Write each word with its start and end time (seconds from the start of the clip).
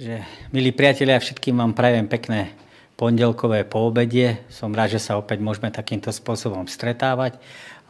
Že, 0.00 0.24
milí 0.56 0.72
priatelia, 0.72 1.20
všetkým 1.20 1.60
vám 1.60 1.76
prajem 1.76 2.08
pekné 2.08 2.56
pondelkové 2.96 3.68
poobedie. 3.68 4.40
Som 4.48 4.72
rád, 4.72 4.96
že 4.96 5.04
sa 5.04 5.20
opäť 5.20 5.44
môžeme 5.44 5.68
takýmto 5.68 6.08
spôsobom 6.08 6.64
stretávať. 6.64 7.36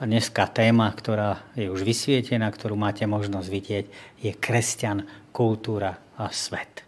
A 0.03 0.11
dneska 0.11 0.51
téma, 0.51 0.91
ktorá 0.91 1.47
je 1.55 1.71
už 1.71 1.87
vysvietená, 1.87 2.51
ktorú 2.51 2.75
máte 2.75 3.07
možnosť 3.07 3.47
vidieť, 3.47 3.85
je 4.19 4.35
kresťan, 4.35 5.07
kultúra 5.31 5.95
a 6.19 6.27
svet. 6.35 6.83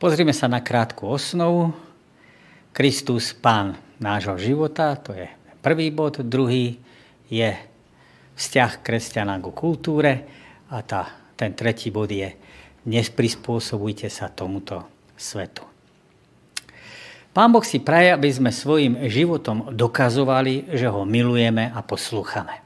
Pozrime 0.00 0.32
sa 0.32 0.48
na 0.48 0.64
krátku 0.64 1.12
osnovu. 1.12 1.76
Kristus, 2.72 3.36
pán 3.36 3.76
nášho 4.00 4.40
života, 4.40 4.96
to 4.96 5.12
je 5.12 5.28
prvý 5.60 5.92
bod. 5.92 6.24
Druhý 6.24 6.80
je 7.28 7.52
vzťah 8.32 8.80
kresťana 8.80 9.36
ku 9.44 9.52
kultúre 9.52 10.24
a 10.72 10.80
tá, 10.80 11.36
ten 11.36 11.52
tretí 11.52 11.92
bod 11.92 12.08
je 12.08 12.47
neprispôsobujte 12.88 14.08
sa 14.08 14.32
tomuto 14.32 14.88
svetu. 15.12 15.68
Pán 17.36 17.52
Boh 17.52 17.62
si 17.62 17.78
praje, 17.78 18.10
aby 18.10 18.32
sme 18.32 18.50
svojim 18.50 19.06
životom 19.06 19.70
dokazovali, 19.70 20.72
že 20.74 20.88
ho 20.88 21.04
milujeme 21.04 21.70
a 21.70 21.84
poslúchame. 21.84 22.64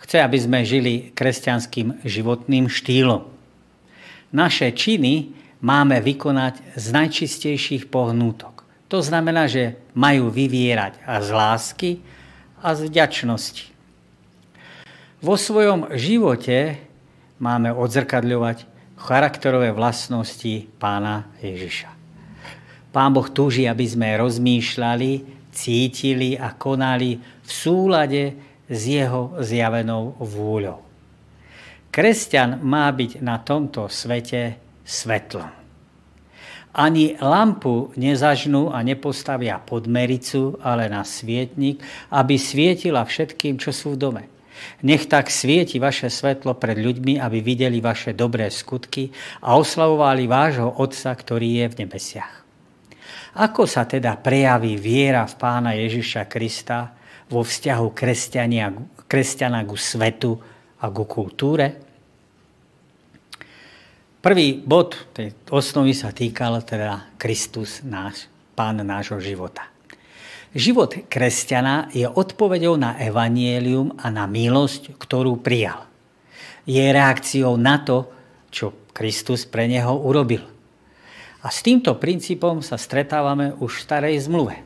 Chce, 0.00 0.24
aby 0.24 0.38
sme 0.40 0.66
žili 0.66 1.12
kresťanským 1.12 2.02
životným 2.02 2.66
štýlom. 2.66 3.28
Naše 4.34 4.74
činy 4.74 5.36
máme 5.62 6.02
vykonať 6.02 6.74
z 6.74 6.86
najčistejších 6.90 7.86
pohnútok. 7.86 8.66
To 8.90 9.02
znamená, 9.02 9.46
že 9.46 9.78
majú 9.94 10.30
vyvierať 10.30 10.98
a 11.06 11.22
z 11.22 11.28
lásky 11.30 11.90
a 12.62 12.74
z 12.74 12.90
vďačnosti. 12.90 13.70
Vo 15.22 15.34
svojom 15.34 15.94
živote 15.94 16.78
máme 17.42 17.70
odzrkadľovať 17.74 18.75
charakterové 18.96 19.70
vlastnosti 19.72 20.66
pána 20.80 21.28
Ježiša. 21.40 21.92
Pán 22.90 23.12
Boh 23.12 23.28
túži, 23.28 23.68
aby 23.68 23.84
sme 23.84 24.16
rozmýšľali, 24.16 25.12
cítili 25.52 26.36
a 26.36 26.52
konali 26.56 27.20
v 27.20 27.50
súlade 27.50 28.24
s 28.68 28.80
jeho 28.88 29.36
zjavenou 29.40 30.16
vôľou. 30.16 30.80
Kresťan 31.92 32.60
má 32.60 32.92
byť 32.92 33.24
na 33.24 33.40
tomto 33.40 33.88
svete 33.88 34.60
svetlom. 34.84 35.48
Ani 36.76 37.16
lampu 37.16 37.88
nezažnú 37.96 38.68
a 38.68 38.84
nepostavia 38.84 39.56
pod 39.56 39.88
mericu, 39.88 40.60
ale 40.60 40.92
na 40.92 41.08
svietnik, 41.08 41.80
aby 42.12 42.36
svietila 42.36 43.00
všetkým, 43.00 43.56
čo 43.56 43.72
sú 43.72 43.96
v 43.96 44.00
dome. 44.00 44.22
Nech 44.82 45.06
tak 45.06 45.32
svieti 45.32 45.80
vaše 45.80 46.08
svetlo 46.12 46.56
pred 46.56 46.76
ľuďmi, 46.80 47.20
aby 47.20 47.38
videli 47.40 47.80
vaše 47.80 48.16
dobré 48.16 48.48
skutky 48.52 49.12
a 49.44 49.56
oslavovali 49.56 50.24
vášho 50.24 50.80
Otca, 50.80 51.12
ktorý 51.12 51.64
je 51.64 51.66
v 51.72 51.78
nebesiach. 51.84 52.34
Ako 53.36 53.68
sa 53.68 53.84
teda 53.84 54.16
prejaví 54.16 54.80
viera 54.80 55.28
v 55.28 55.34
pána 55.36 55.76
Ježiša 55.76 56.24
Krista 56.24 56.96
vo 57.28 57.44
vzťahu 57.44 57.86
kresťana 59.04 59.60
ku 59.68 59.76
svetu 59.76 60.32
a 60.80 60.88
ku 60.88 61.04
kultúre? 61.04 61.66
Prvý 64.24 64.58
bod 64.58 65.14
tej 65.14 65.36
osnovy 65.52 65.94
sa 65.94 66.10
týkal 66.10 66.58
teda 66.64 67.14
Kristus, 67.14 67.84
náš, 67.86 68.26
pán 68.58 68.80
nášho 68.82 69.20
života. 69.22 69.75
Život 70.56 71.12
kresťana 71.12 71.92
je 71.92 72.08
odpovedou 72.08 72.80
na 72.80 72.96
evanielium 72.96 73.92
a 74.00 74.08
na 74.08 74.24
milosť, 74.24 74.96
ktorú 74.96 75.36
prijal. 75.44 75.84
Je 76.64 76.80
reakciou 76.80 77.60
na 77.60 77.76
to, 77.84 78.08
čo 78.48 78.72
Kristus 78.96 79.44
pre 79.44 79.68
neho 79.68 79.92
urobil. 80.00 80.40
A 81.44 81.52
s 81.52 81.60
týmto 81.60 81.92
princípom 82.00 82.64
sa 82.64 82.80
stretávame 82.80 83.52
už 83.60 83.76
v 83.76 83.84
starej 83.84 84.16
zmluve. 84.24 84.64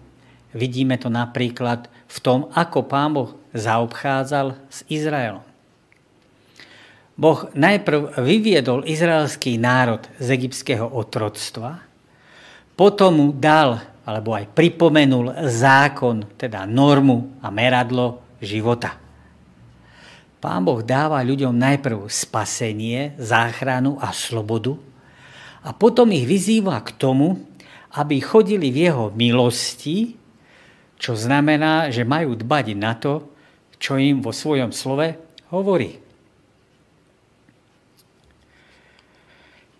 Vidíme 0.54 0.94
to 0.94 1.10
napríklad 1.10 1.90
v 2.06 2.18
tom, 2.22 2.46
ako 2.54 2.86
pán 2.86 3.10
Boh 3.10 3.34
zaobchádzal 3.50 4.54
s 4.70 4.86
Izraelom. 4.86 5.42
Boh 7.18 7.50
najprv 7.50 8.14
vyviedol 8.22 8.86
izraelský 8.86 9.58
národ 9.58 10.06
z 10.22 10.38
egyptského 10.38 10.86
otroctva, 10.86 11.82
potom 12.78 13.10
mu 13.18 13.28
dal 13.34 13.89
alebo 14.10 14.34
aj 14.34 14.50
pripomenul 14.50 15.46
zákon, 15.46 16.34
teda 16.34 16.66
normu 16.66 17.38
a 17.38 17.54
meradlo 17.54 18.34
života. 18.42 18.98
Pán 20.42 20.66
Boh 20.66 20.82
dáva 20.82 21.22
ľuďom 21.22 21.54
najprv 21.54 22.10
spasenie, 22.10 23.14
záchranu 23.20 24.02
a 24.02 24.10
slobodu 24.10 24.74
a 25.62 25.70
potom 25.76 26.10
ich 26.10 26.24
vyzýva 26.24 26.80
k 26.82 26.96
tomu, 26.96 27.38
aby 27.94 28.18
chodili 28.18 28.72
v 28.74 28.90
jeho 28.90 29.06
milosti, 29.12 30.16
čo 30.96 31.12
znamená, 31.12 31.92
že 31.92 32.08
majú 32.08 32.34
dbať 32.34 32.66
na 32.74 32.96
to, 32.96 33.30
čo 33.76 34.00
im 34.00 34.24
vo 34.24 34.32
svojom 34.32 34.72
slove 34.72 35.16
hovorí. 35.52 36.00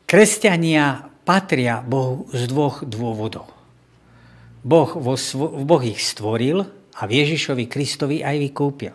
Kresťania 0.05 1.07
patria 1.23 1.79
Bohu 1.81 2.27
z 2.35 2.51
dvoch 2.51 2.83
dôvodov. 2.83 3.60
Boh, 4.61 4.91
vo, 4.93 5.17
boh 5.65 5.83
ich 5.85 6.05
stvoril 6.05 6.61
a 7.01 7.03
v 7.09 7.13
Ježišovi 7.25 7.65
Kristovi 7.65 8.21
aj 8.21 8.37
vykúpil. 8.37 8.95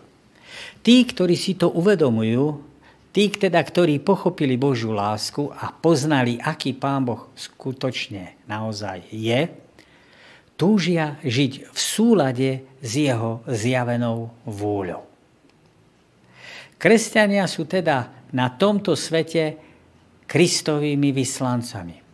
Tí, 0.86 1.02
ktorí 1.02 1.34
si 1.34 1.58
to 1.58 1.74
uvedomujú, 1.74 2.62
tí, 3.10 3.26
teda, 3.34 3.58
ktorí 3.58 3.98
pochopili 3.98 4.54
Božiu 4.54 4.94
lásku 4.94 5.50
a 5.50 5.74
poznali, 5.74 6.38
aký 6.38 6.70
Pán 6.78 7.02
Boh 7.02 7.34
skutočne 7.34 8.38
naozaj 8.46 9.10
je, 9.10 9.50
túžia 10.54 11.18
žiť 11.26 11.74
v 11.74 11.78
súlade 11.78 12.50
s 12.78 12.90
jeho 12.94 13.42
zjavenou 13.50 14.30
vôľou. 14.46 15.02
Kresťania 16.78 17.50
sú 17.50 17.66
teda 17.66 18.30
na 18.30 18.54
tomto 18.54 18.94
svete 18.94 19.58
Kristovými 20.30 21.10
vyslancami 21.10 22.05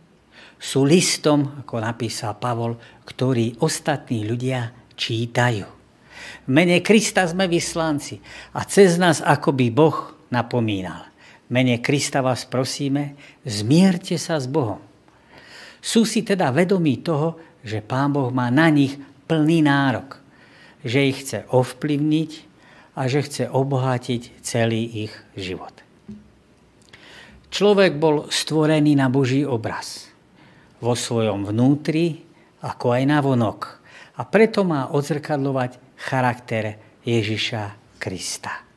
sú 0.63 0.87
listom, 0.87 1.59
ako 1.59 1.83
napísal 1.83 2.39
Pavol, 2.39 2.79
ktorý 3.03 3.59
ostatní 3.59 4.23
ľudia 4.23 4.71
čítajú. 4.95 5.67
V 6.47 6.49
mene 6.49 6.79
Krista 6.79 7.27
sme 7.27 7.51
vyslanci 7.51 8.23
a 8.55 8.63
cez 8.63 8.95
nás 8.95 9.19
akoby 9.19 9.67
Boh 9.75 10.15
napomínal. 10.31 11.11
V 11.43 11.49
mene 11.51 11.83
Krista 11.83 12.23
vás 12.23 12.47
prosíme, 12.47 13.19
zmierte 13.43 14.15
sa 14.15 14.39
s 14.39 14.47
Bohom. 14.47 14.79
Sú 15.83 16.07
si 16.07 16.23
teda 16.23 16.47
vedomí 16.55 17.03
toho, 17.03 17.35
že 17.59 17.83
Pán 17.83 18.15
Boh 18.15 18.31
má 18.31 18.47
na 18.47 18.71
nich 18.71 18.95
plný 19.27 19.67
nárok, 19.67 20.15
že 20.79 21.03
ich 21.03 21.27
chce 21.27 21.43
ovplyvniť 21.51 22.31
a 22.95 23.11
že 23.11 23.19
chce 23.19 23.51
obohatiť 23.51 24.39
celý 24.39 25.11
ich 25.11 25.13
život. 25.35 25.75
Človek 27.51 27.99
bol 27.99 28.31
stvorený 28.31 28.95
na 28.95 29.11
Boží 29.11 29.43
obraz 29.43 30.12
vo 30.83 30.99
svojom 30.99 31.47
vnútri, 31.47 32.27
ako 32.59 32.91
aj 32.91 33.03
na 33.07 33.23
vonok. 33.23 33.79
A 34.19 34.27
preto 34.27 34.67
má 34.67 34.91
odzrkadlovať 34.91 35.79
charakter 35.95 36.75
Ježiša 37.07 37.95
Krista. 37.95 38.67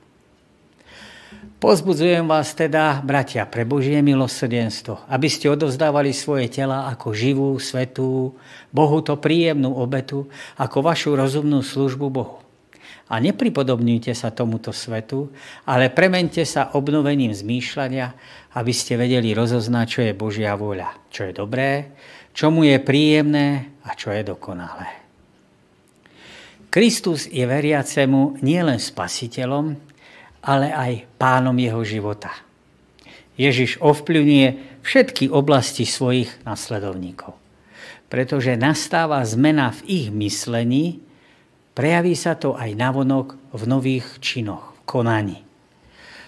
Pozbudzujem 1.59 2.31
vás 2.31 2.55
teda, 2.55 3.03
bratia, 3.03 3.43
pre 3.43 3.67
Božie 3.67 3.99
milosrdenstvo, 3.99 5.03
aby 5.11 5.27
ste 5.27 5.51
odovzdávali 5.51 6.15
svoje 6.15 6.47
tela 6.47 6.87
ako 6.95 7.11
živú, 7.11 7.51
svetú, 7.59 8.39
Bohu 8.71 8.99
to 9.03 9.19
príjemnú 9.19 9.75
obetu, 9.75 10.31
ako 10.55 10.87
vašu 10.87 11.19
rozumnú 11.19 11.67
službu 11.67 12.07
Bohu. 12.07 12.46
A 13.07 13.23
nepripodobňujte 13.23 14.11
sa 14.19 14.35
tomuto 14.35 14.75
svetu, 14.75 15.31
ale 15.63 15.95
premente 15.95 16.43
sa 16.43 16.75
obnovením 16.75 17.31
zmýšľania, 17.31 18.07
aby 18.59 18.73
ste 18.75 18.99
vedeli 18.99 19.31
rozoznať, 19.31 19.87
čo 19.87 20.01
je 20.03 20.13
Božia 20.19 20.59
vôľa, 20.59 21.07
čo 21.07 21.31
je 21.31 21.33
dobré, 21.33 21.95
čo 22.35 22.51
mu 22.51 22.67
je 22.67 22.83
príjemné 22.83 23.79
a 23.87 23.95
čo 23.95 24.11
je 24.11 24.27
dokonalé. 24.27 25.07
Kristus 26.67 27.31
je 27.31 27.47
veriacemu 27.47 28.43
nielen 28.43 28.83
spasiteľom, 28.83 29.79
ale 30.45 30.75
aj 30.75 30.93
pánom 31.17 31.55
jeho 31.57 31.81
života. 31.87 32.35
Ježiš 33.39 33.79
ovplyvňuje 33.81 34.81
všetky 34.83 35.31
oblasti 35.31 35.87
svojich 35.87 36.43
nasledovníkov. 36.43 37.39
Pretože 38.13 38.59
nastáva 38.61 39.23
zmena 39.25 39.73
v 39.73 39.81
ich 39.89 40.07
myslení, 40.13 41.06
Prejaví 41.77 42.17
sa 42.17 42.33
to 42.41 42.57
aj 42.57 42.73
navonok 42.73 43.37
v 43.53 43.63
nových 43.69 44.17
činoch, 44.25 44.73
v 44.73 44.81
konaní. 44.89 45.39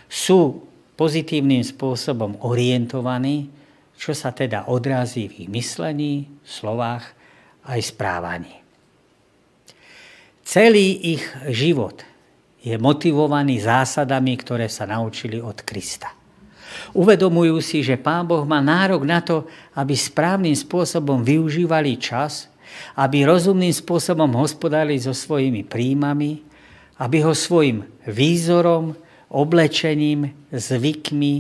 Sú 0.04 0.68
pozitívnym 1.00 1.64
spôsobom 1.64 2.44
orientovaní, 2.44 3.48
čo 3.96 4.12
sa 4.12 4.28
teda 4.28 4.68
odrazí 4.68 5.24
v 5.24 5.48
ich 5.48 5.48
myslení, 5.48 6.28
slovách 6.44 7.16
aj 7.64 7.80
správaní. 7.80 8.60
Celý 10.44 11.16
ich 11.16 11.24
život 11.48 12.04
je 12.60 12.76
motivovaný 12.76 13.64
zásadami, 13.64 14.36
ktoré 14.36 14.68
sa 14.68 14.84
naučili 14.84 15.40
od 15.40 15.64
Krista. 15.64 16.12
Uvedomujú 16.92 17.56
si, 17.64 17.80
že 17.80 17.96
Pán 17.96 18.28
Boh 18.28 18.44
má 18.44 18.60
nárok 18.60 19.04
na 19.04 19.24
to, 19.24 19.48
aby 19.72 19.96
správnym 19.96 20.52
spôsobom 20.52 21.24
využívali 21.24 21.96
čas, 21.96 22.52
aby 22.98 23.24
rozumným 23.24 23.72
spôsobom 23.72 24.28
hospodárili 24.36 24.98
so 24.98 25.14
svojimi 25.14 25.64
príjmami, 25.64 26.42
aby 26.98 27.22
ho 27.22 27.32
svojim 27.32 27.86
výzorom, 28.06 28.96
oblečením, 29.28 30.32
zvykmi, 30.50 31.34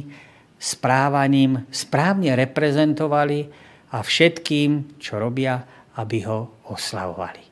správaním 0.58 1.64
správne 1.70 2.34
reprezentovali 2.34 3.48
a 3.94 4.04
všetkým, 4.04 5.00
čo 5.00 5.16
robia, 5.16 5.64
aby 5.96 6.28
ho 6.28 6.68
oslavovali. 6.68 7.48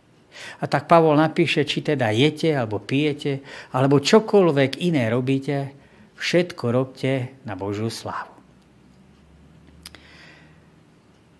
A 0.60 0.68
tak 0.68 0.84
Pavol 0.84 1.16
napíše, 1.16 1.64
či 1.64 1.80
teda 1.80 2.12
jete 2.12 2.52
alebo 2.52 2.76
pijete, 2.76 3.40
alebo 3.72 4.04
čokoľvek 4.04 4.84
iné 4.84 5.08
robíte, 5.08 5.72
všetko 6.20 6.64
robte 6.68 7.40
na 7.48 7.56
Božiu 7.56 7.88
slávu. 7.88 8.35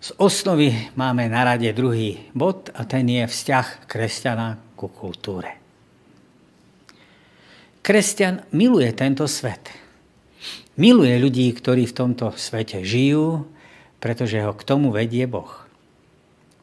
Z 0.07 0.15
osnovy 0.23 0.71
máme 0.95 1.27
na 1.27 1.43
rade 1.43 1.67
druhý 1.75 2.31
bod 2.31 2.71
a 2.71 2.87
ten 2.87 3.03
je 3.11 3.27
vzťah 3.27 3.91
kresťana 3.91 4.55
ku 4.79 4.87
kultúre. 4.87 5.59
Kresťan 7.83 8.47
miluje 8.55 8.87
tento 8.95 9.27
svet. 9.27 9.67
Miluje 10.79 11.11
ľudí, 11.19 11.51
ktorí 11.51 11.91
v 11.91 11.97
tomto 11.99 12.31
svete 12.39 12.87
žijú, 12.87 13.51
pretože 13.99 14.39
ho 14.39 14.55
k 14.55 14.63
tomu 14.63 14.95
vedie 14.95 15.27
Boh. 15.27 15.67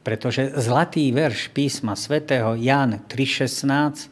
Pretože 0.01 0.57
zlatý 0.57 1.13
verš 1.13 1.53
písma 1.53 2.01
svätého 2.01 2.57
Jan 2.57 3.05
3.16 3.13 4.09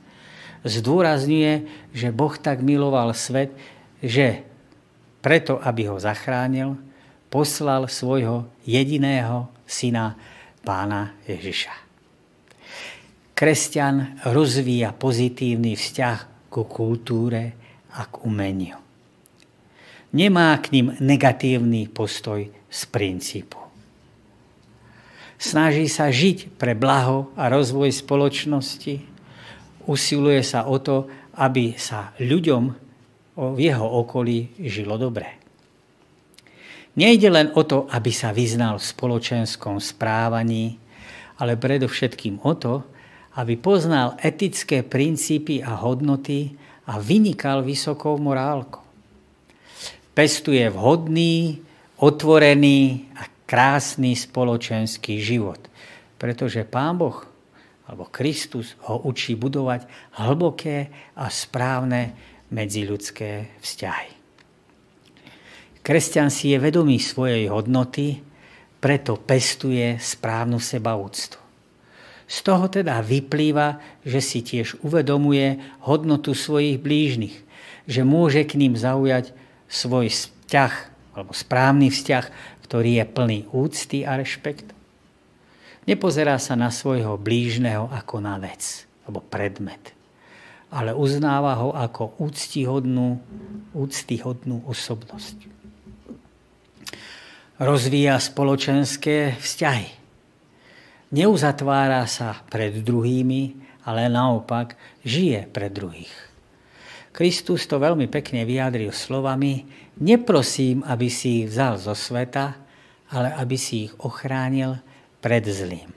zdôrazňuje, 0.61 1.53
že 1.97 2.13
Boh 2.13 2.37
tak 2.37 2.61
miloval 2.61 3.17
svet, 3.17 3.57
že 4.05 4.45
preto, 5.25 5.57
aby 5.57 5.89
ho 5.89 5.97
zachránil, 5.97 6.92
poslal 7.33 7.89
svojho 7.89 8.45
jediného 8.69 9.49
syna, 9.65 10.21
pána 10.61 11.17
Ježiša. 11.25 11.73
Kresťan 13.33 14.23
rozvíja 14.29 14.93
pozitívny 14.93 15.75
vzťah 15.75 16.53
ku 16.53 16.69
kultúre 16.69 17.57
a 17.97 18.05
k 18.05 18.15
umeniu. 18.29 18.77
Nemá 20.13 20.53
k 20.61 20.77
ním 20.77 20.93
negatívny 21.01 21.89
postoj 21.89 22.53
z 22.53 22.81
princípu. 22.93 23.57
Snaží 25.41 25.91
sa 25.91 26.13
žiť 26.13 26.55
pre 26.55 26.77
blaho 26.77 27.33
a 27.35 27.51
rozvoj 27.51 27.91
spoločnosti, 27.91 29.03
usiluje 29.89 30.45
sa 30.47 30.69
o 30.71 30.79
to, 30.79 31.11
aby 31.35 31.75
sa 31.75 32.15
ľuďom 32.23 32.63
v 33.35 33.59
jeho 33.59 33.87
okolí 34.05 34.55
žilo 34.63 35.01
dobre. 35.01 35.42
Nejde 36.93 37.29
len 37.33 37.49
o 37.57 37.65
to, 37.65 37.89
aby 37.89 38.13
sa 38.13 38.37
vyznal 38.37 38.77
v 38.77 38.85
spoločenskom 38.85 39.81
správaní, 39.81 40.77
ale 41.41 41.57
predovšetkým 41.57 42.45
o 42.45 42.53
to, 42.53 42.85
aby 43.41 43.57
poznal 43.57 44.21
etické 44.21 44.85
princípy 44.85 45.65
a 45.65 45.81
hodnoty 45.81 46.53
a 46.85 47.01
vynikal 47.01 47.65
vysokou 47.65 48.21
morálkou. 48.21 48.85
Pestuje 50.13 50.69
vhodný, 50.69 51.65
otvorený 51.97 53.09
a 53.17 53.25
krásny 53.49 54.13
spoločenský 54.13 55.17
život, 55.17 55.65
pretože 56.21 56.69
Pán 56.69 57.01
Boh 57.01 57.25
alebo 57.89 58.13
Kristus 58.13 58.77
ho 58.85 59.01
učí 59.09 59.33
budovať 59.33 59.89
hlboké 60.21 60.93
a 61.17 61.33
správne 61.33 62.13
medziľudské 62.53 63.61
vzťahy. 63.65 64.22
Kresťan 65.83 66.31
si 66.31 66.55
je 66.55 66.63
vedomý 66.63 67.03
svojej 67.03 67.51
hodnoty, 67.51 68.23
preto 68.79 69.19
pestuje 69.19 69.99
správnu 69.99 70.63
sebaúctu. 70.63 71.43
Z 72.31 72.39
toho 72.47 72.71
teda 72.71 73.03
vyplýva, 73.03 73.83
že 74.07 74.23
si 74.23 74.47
tiež 74.47 74.79
uvedomuje 74.87 75.59
hodnotu 75.83 76.39
svojich 76.39 76.79
blížnych, 76.79 77.35
že 77.91 78.07
môže 78.07 78.47
k 78.47 78.63
ním 78.63 78.79
zaujať 78.79 79.35
svoj 79.67 80.07
vzťah, 80.07 80.75
alebo 81.19 81.35
správny 81.35 81.91
vzťah, 81.91 82.25
ktorý 82.63 83.03
je 83.03 83.05
plný 83.05 83.39
úcty 83.51 84.07
a 84.07 84.15
rešpektu. 84.15 84.71
Nepozerá 85.91 86.39
sa 86.39 86.55
na 86.55 86.71
svojho 86.71 87.19
blížneho 87.19 87.91
ako 87.91 88.23
na 88.23 88.39
vec, 88.39 88.87
alebo 89.03 89.19
predmet, 89.19 89.99
ale 90.71 90.95
uznáva 90.95 91.59
ho 91.59 91.75
ako 91.75 92.23
úctihodnú, 92.23 93.19
úctihodnú 93.75 94.63
osobnosť 94.71 95.52
rozvíja 97.63 98.19
spoločenské 98.19 99.39
vzťahy. 99.39 99.89
Neuzatvára 101.15 102.03
sa 102.11 102.43
pred 102.51 102.83
druhými, 102.83 103.55
ale 103.87 104.11
naopak 104.11 104.75
žije 105.07 105.47
pre 105.47 105.71
druhých. 105.71 106.11
Kristus 107.15 107.69
to 107.69 107.79
veľmi 107.79 108.09
pekne 108.09 108.43
vyjadril 108.43 108.91
slovami, 108.91 109.69
neprosím, 110.01 110.83
aby 110.83 111.07
si 111.07 111.45
ich 111.45 111.53
vzal 111.53 111.79
zo 111.79 111.95
sveta, 111.95 112.57
ale 113.13 113.31
aby 113.37 113.57
si 113.61 113.87
ich 113.87 113.93
ochránil 114.01 114.81
pred 115.21 115.45
zlým. 115.45 115.93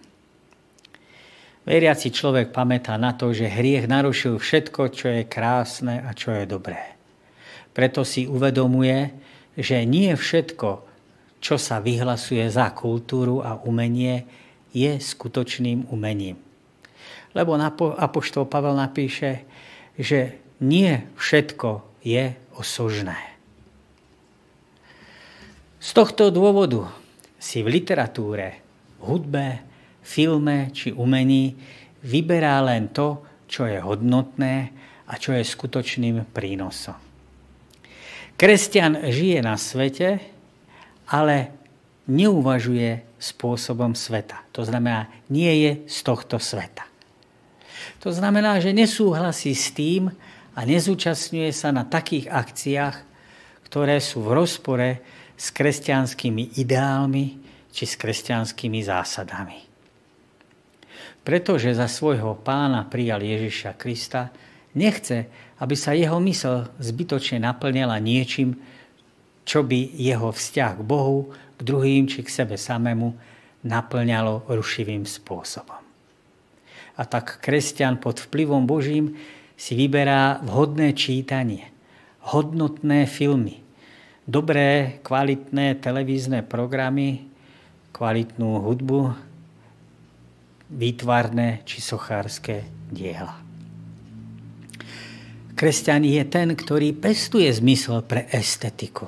Veriaci 1.66 2.14
človek 2.14 2.54
pamätá 2.54 2.94
na 3.00 3.18
to, 3.18 3.34
že 3.34 3.50
hriech 3.50 3.90
narušil 3.90 4.38
všetko, 4.38 4.94
čo 4.94 5.08
je 5.10 5.24
krásne 5.26 6.04
a 6.04 6.14
čo 6.14 6.30
je 6.36 6.46
dobré. 6.46 6.94
Preto 7.74 8.06
si 8.06 8.30
uvedomuje, 8.30 9.10
že 9.58 9.82
nie 9.88 10.14
všetko, 10.14 10.85
čo 11.46 11.62
sa 11.62 11.78
vyhlasuje 11.78 12.42
za 12.50 12.74
kultúru 12.74 13.46
a 13.46 13.62
umenie, 13.62 14.26
je 14.74 14.98
skutočným 14.98 15.94
umením. 15.94 16.42
Lebo 17.38 17.54
Apoštol 18.02 18.50
Pavel 18.50 18.74
napíše, 18.74 19.46
že 19.94 20.42
nie 20.58 21.06
všetko 21.14 22.02
je 22.02 22.34
osožné. 22.58 23.38
Z 25.78 25.94
tohto 25.94 26.34
dôvodu 26.34 26.90
si 27.38 27.62
v 27.62 27.78
literatúre, 27.78 28.66
hudbe, 29.06 29.62
filme 30.02 30.74
či 30.74 30.98
umení 30.98 31.54
vyberá 32.02 32.58
len 32.66 32.90
to, 32.90 33.22
čo 33.46 33.70
je 33.70 33.78
hodnotné 33.78 34.74
a 35.06 35.14
čo 35.22 35.38
je 35.38 35.46
skutočným 35.46 36.26
prínosom. 36.34 36.98
Kresťan 38.34 39.14
žije 39.14 39.46
na 39.46 39.56
svete, 39.62 40.35
ale 41.10 41.54
neuvažuje 42.06 43.02
spôsobom 43.18 43.98
sveta. 43.98 44.42
To 44.54 44.62
znamená, 44.62 45.10
nie 45.30 45.50
je 45.66 45.72
z 45.90 45.98
tohto 46.06 46.38
sveta. 46.38 46.86
To 48.06 48.14
znamená, 48.14 48.62
že 48.62 48.74
nesúhlasí 48.74 49.58
s 49.58 49.74
tým 49.74 50.14
a 50.54 50.60
nezúčastňuje 50.62 51.50
sa 51.50 51.74
na 51.74 51.86
takých 51.86 52.30
akciách, 52.30 52.96
ktoré 53.66 53.98
sú 53.98 54.22
v 54.22 54.34
rozpore 54.38 54.90
s 55.36 55.52
kresťanskými 55.52 56.56
ideálmi 56.62 57.26
či 57.74 57.84
s 57.84 57.98
kresťanskými 58.00 58.80
zásadami. 58.86 59.60
Pretože 61.26 61.74
za 61.74 61.90
svojho 61.90 62.38
pána 62.38 62.86
prijal 62.86 63.20
Ježiša 63.26 63.74
Krista, 63.76 64.30
nechce, 64.78 65.28
aby 65.58 65.74
sa 65.74 65.98
jeho 65.98 66.22
mysl 66.22 66.70
zbytočne 66.78 67.42
naplňala 67.42 67.98
niečím, 67.98 68.56
čo 69.46 69.62
by 69.62 69.94
jeho 69.94 70.34
vzťah 70.34 70.82
k 70.82 70.84
Bohu, 70.84 71.30
k 71.56 71.62
druhým 71.62 72.10
či 72.10 72.26
k 72.26 72.34
sebe 72.34 72.58
samému 72.58 73.14
naplňalo 73.64 74.50
rušivým 74.50 75.06
spôsobom. 75.06 75.82
A 76.96 77.02
tak 77.06 77.40
kresťan 77.40 78.02
pod 78.02 78.20
vplyvom 78.26 78.66
Božím 78.66 79.16
si 79.56 79.78
vyberá 79.78 80.42
vhodné 80.44 80.98
čítanie, 80.98 81.70
hodnotné 82.26 83.06
filmy, 83.06 83.62
dobré, 84.26 85.00
kvalitné 85.06 85.78
televízne 85.80 86.42
programy, 86.42 87.30
kvalitnú 87.94 88.66
hudbu, 88.66 89.14
výtvarné 90.74 91.62
či 91.64 91.80
sochárske 91.80 92.66
diela. 92.90 93.38
Kresťan 95.56 96.04
je 96.04 96.24
ten, 96.28 96.52
ktorý 96.52 96.92
pestuje 96.92 97.48
zmysel 97.48 98.04
pre 98.04 98.28
estetiku 98.28 99.08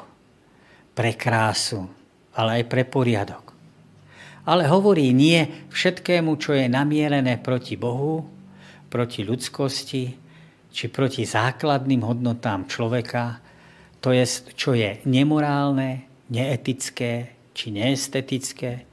pre 0.97 1.13
krásu, 1.13 1.85
ale 2.33 2.61
aj 2.61 2.63
pre 2.65 2.81
poriadok. 2.81 3.53
Ale 4.49 4.65
hovorí 4.65 5.13
nie 5.13 5.69
všetkému, 5.69 6.33
čo 6.41 6.57
je 6.57 6.65
namierené 6.65 7.37
proti 7.37 7.77
Bohu, 7.77 8.25
proti 8.89 9.21
ľudskosti, 9.21 10.03
či 10.73 10.85
proti 10.89 11.21
základným 11.21 12.01
hodnotám 12.01 12.65
človeka, 12.65 13.37
to 14.01 14.09
je, 14.09 14.25
čo 14.57 14.73
je 14.73 15.05
nemorálne, 15.05 16.09
neetické 16.33 17.37
či 17.57 17.73
neestetické, 17.73 18.85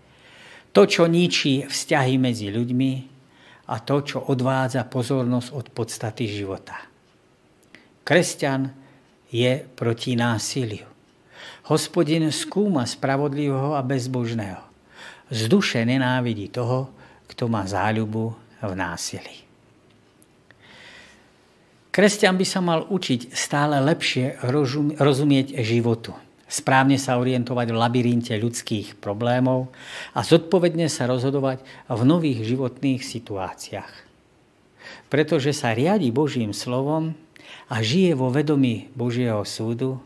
to, 0.73 0.89
čo 0.89 1.05
ničí 1.05 1.69
vzťahy 1.69 2.17
medzi 2.17 2.49
ľuďmi 2.49 2.93
a 3.69 3.75
to, 3.85 3.97
čo 4.01 4.19
odvádza 4.33 4.89
pozornosť 4.89 5.49
od 5.53 5.67
podstaty 5.69 6.25
života. 6.25 6.81
Kresťan 8.01 8.73
je 9.29 9.61
proti 9.77 10.17
násiliu 10.17 10.94
Hospodin 11.65 12.29
skúma 12.29 12.85
spravodlivého 12.85 13.73
a 13.73 13.81
bezbožného. 13.81 14.61
Z 15.33 15.49
duše 15.49 15.81
nenávidí 15.81 16.53
toho, 16.53 16.93
kto 17.25 17.49
má 17.49 17.65
záľubu 17.65 18.37
v 18.61 18.73
násilí. 18.77 19.45
Kresťan 21.89 22.37
by 22.37 22.45
sa 22.45 22.61
mal 22.61 22.85
učiť 22.91 23.33
stále 23.33 23.81
lepšie 23.81 24.45
rozumieť 25.01 25.57
životu, 25.65 26.13
správne 26.45 27.01
sa 27.01 27.17
orientovať 27.17 27.71
v 27.73 27.81
labyrinte 27.81 28.35
ľudských 28.37 29.01
problémov 29.01 29.73
a 30.13 30.21
zodpovedne 30.21 30.91
sa 30.93 31.09
rozhodovať 31.09 31.65
v 31.89 32.01
nových 32.05 32.45
životných 32.45 33.01
situáciách. 33.01 33.95
Pretože 35.09 35.57
sa 35.57 35.73
riadi 35.73 36.13
Božím 36.13 36.53
slovom 36.53 37.17
a 37.73 37.81
žije 37.81 38.13
vo 38.19 38.29
vedomí 38.29 38.93
Božieho 38.93 39.47
súdu, 39.47 40.03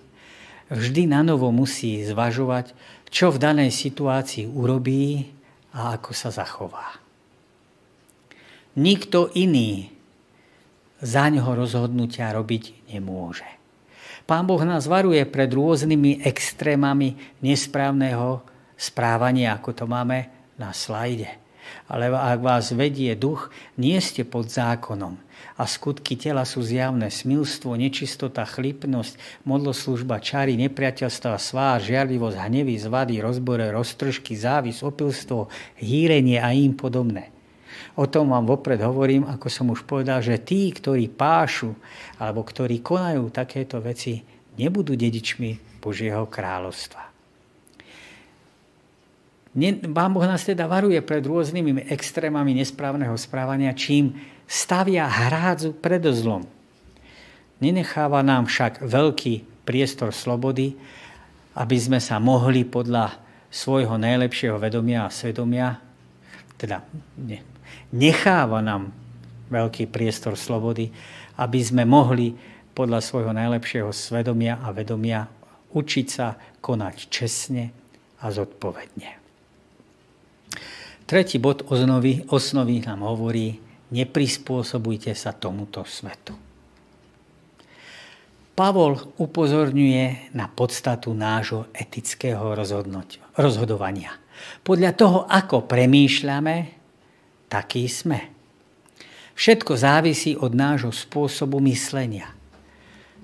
vždy 0.72 1.08
na 1.08 1.25
novo 1.25 1.48
musí 1.52 2.04
zvažovať, 2.04 2.72
čo 3.08 3.32
v 3.32 3.40
danej 3.40 3.72
situácii 3.72 4.48
urobí 4.48 5.32
a 5.72 5.96
ako 5.96 6.10
sa 6.12 6.28
zachová. 6.32 7.00
Nikto 8.78 9.32
iný 9.34 9.90
za 11.02 11.26
ňoho 11.30 11.66
rozhodnutia 11.66 12.30
robiť 12.30 12.92
nemôže. 12.94 13.46
Pán 14.28 14.44
Boh 14.44 14.60
nás 14.60 14.84
varuje 14.84 15.25
pred 15.25 15.48
rôznymi 15.48 16.20
extrémami 16.20 17.16
nesprávneho 17.40 18.44
správania, 18.76 19.56
ako 19.56 19.70
to 19.72 19.84
máme 19.88 20.28
na 20.60 20.76
slajde. 20.76 21.47
Ale 21.88 22.12
ak 22.12 22.40
vás 22.44 22.70
vedie 22.76 23.12
duch, 23.16 23.48
nie 23.80 23.96
ste 23.98 24.22
pod 24.22 24.52
zákonom. 24.52 25.16
A 25.58 25.66
skutky 25.66 26.14
tela 26.14 26.46
sú 26.46 26.62
zjavné. 26.62 27.10
Smilstvo, 27.10 27.75
nečistota, 27.75 28.46
chlipnosť, 28.46 29.42
modloslužba, 29.42 30.22
čary, 30.22 30.54
nepriateľstva, 30.54 31.34
svá, 31.38 31.78
žiarlivosť, 31.82 32.38
hnevy, 32.38 32.78
zvady, 32.78 33.18
rozbore, 33.18 33.66
roztržky, 33.75 34.38
závis, 34.38 34.87
opilstvo, 34.87 35.50
hýrenie 35.82 36.38
a 36.38 36.54
im 36.54 36.78
podobné. 36.78 37.34
O 37.98 38.06
tom 38.06 38.30
vám 38.30 38.46
vopred 38.46 38.78
hovorím, 38.78 39.26
ako 39.26 39.46
som 39.50 39.66
už 39.75 39.82
povedal, 39.82 40.22
že 40.22 40.38
tí, 40.38 40.70
ktorí 40.70 41.10
pášu 41.10 41.75
alebo 42.22 42.46
ktorí 42.46 42.78
konajú 42.78 43.26
takéto 43.34 43.82
veci, 43.82 44.22
nebudú 44.54 44.94
dedičmi 44.94 45.82
Božieho 45.82 46.30
kráľovstva. 46.30 47.07
Pán 49.96 50.10
Boh 50.12 50.26
nás 50.28 50.44
teda 50.44 50.68
varuje 50.68 51.00
pred 51.00 51.24
rôznymi 51.24 51.88
extrémami 51.88 52.52
nesprávneho 52.56 53.16
správania, 53.16 53.72
čím 53.72 54.14
stavia 54.44 55.08
hrádzu 55.08 55.76
pred 55.76 56.04
zlom. 56.12 56.44
Nenecháva 57.58 58.22
nám 58.22 58.46
však 58.46 58.86
veľký 58.86 59.66
priestor 59.66 60.14
slobody, 60.14 60.78
aby 61.58 61.76
sme 61.76 61.98
sa 61.98 62.22
mohli 62.22 62.62
podľa 62.62 63.18
svojho 63.50 63.98
najlepšieho 63.98 64.60
vedomia 64.60 65.08
a 65.08 65.12
svedomia, 65.12 65.80
teda 66.54 66.84
ne, 67.18 67.42
necháva 67.90 68.62
nám 68.62 68.94
veľký 69.50 69.90
priestor 69.90 70.38
slobody, 70.38 70.92
aby 71.40 71.58
sme 71.58 71.82
mohli 71.82 72.36
podľa 72.76 73.02
svojho 73.02 73.34
najlepšieho 73.34 73.90
svedomia 73.90 74.62
a 74.62 74.70
vedomia 74.70 75.26
učiť 75.74 76.06
sa 76.06 76.38
konať 76.62 76.96
čestne 77.10 77.74
a 78.22 78.30
zodpovedne. 78.30 79.17
Tretí 81.08 81.40
bod 81.40 81.64
osnovy, 81.72 82.20
osnovy 82.28 82.84
nám 82.84 83.00
hovorí, 83.08 83.56
neprispôsobujte 83.96 85.16
sa 85.16 85.32
tomuto 85.32 85.80
svetu. 85.88 86.36
Pavol 88.52 89.16
upozorňuje 89.16 90.36
na 90.36 90.52
podstatu 90.52 91.16
nášho 91.16 91.72
etického 91.72 92.52
rozhodovania. 93.32 94.20
Podľa 94.60 94.92
toho, 94.92 95.18
ako 95.24 95.64
premýšľame, 95.64 96.56
takí 97.48 97.88
sme. 97.88 98.28
Všetko 99.32 99.80
závisí 99.80 100.36
od 100.36 100.52
nášho 100.52 100.92
spôsobu 100.92 101.56
myslenia. 101.72 102.36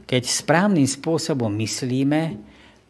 Keď 0.08 0.22
správnym 0.24 0.88
spôsobom 0.88 1.52
myslíme, 1.60 2.40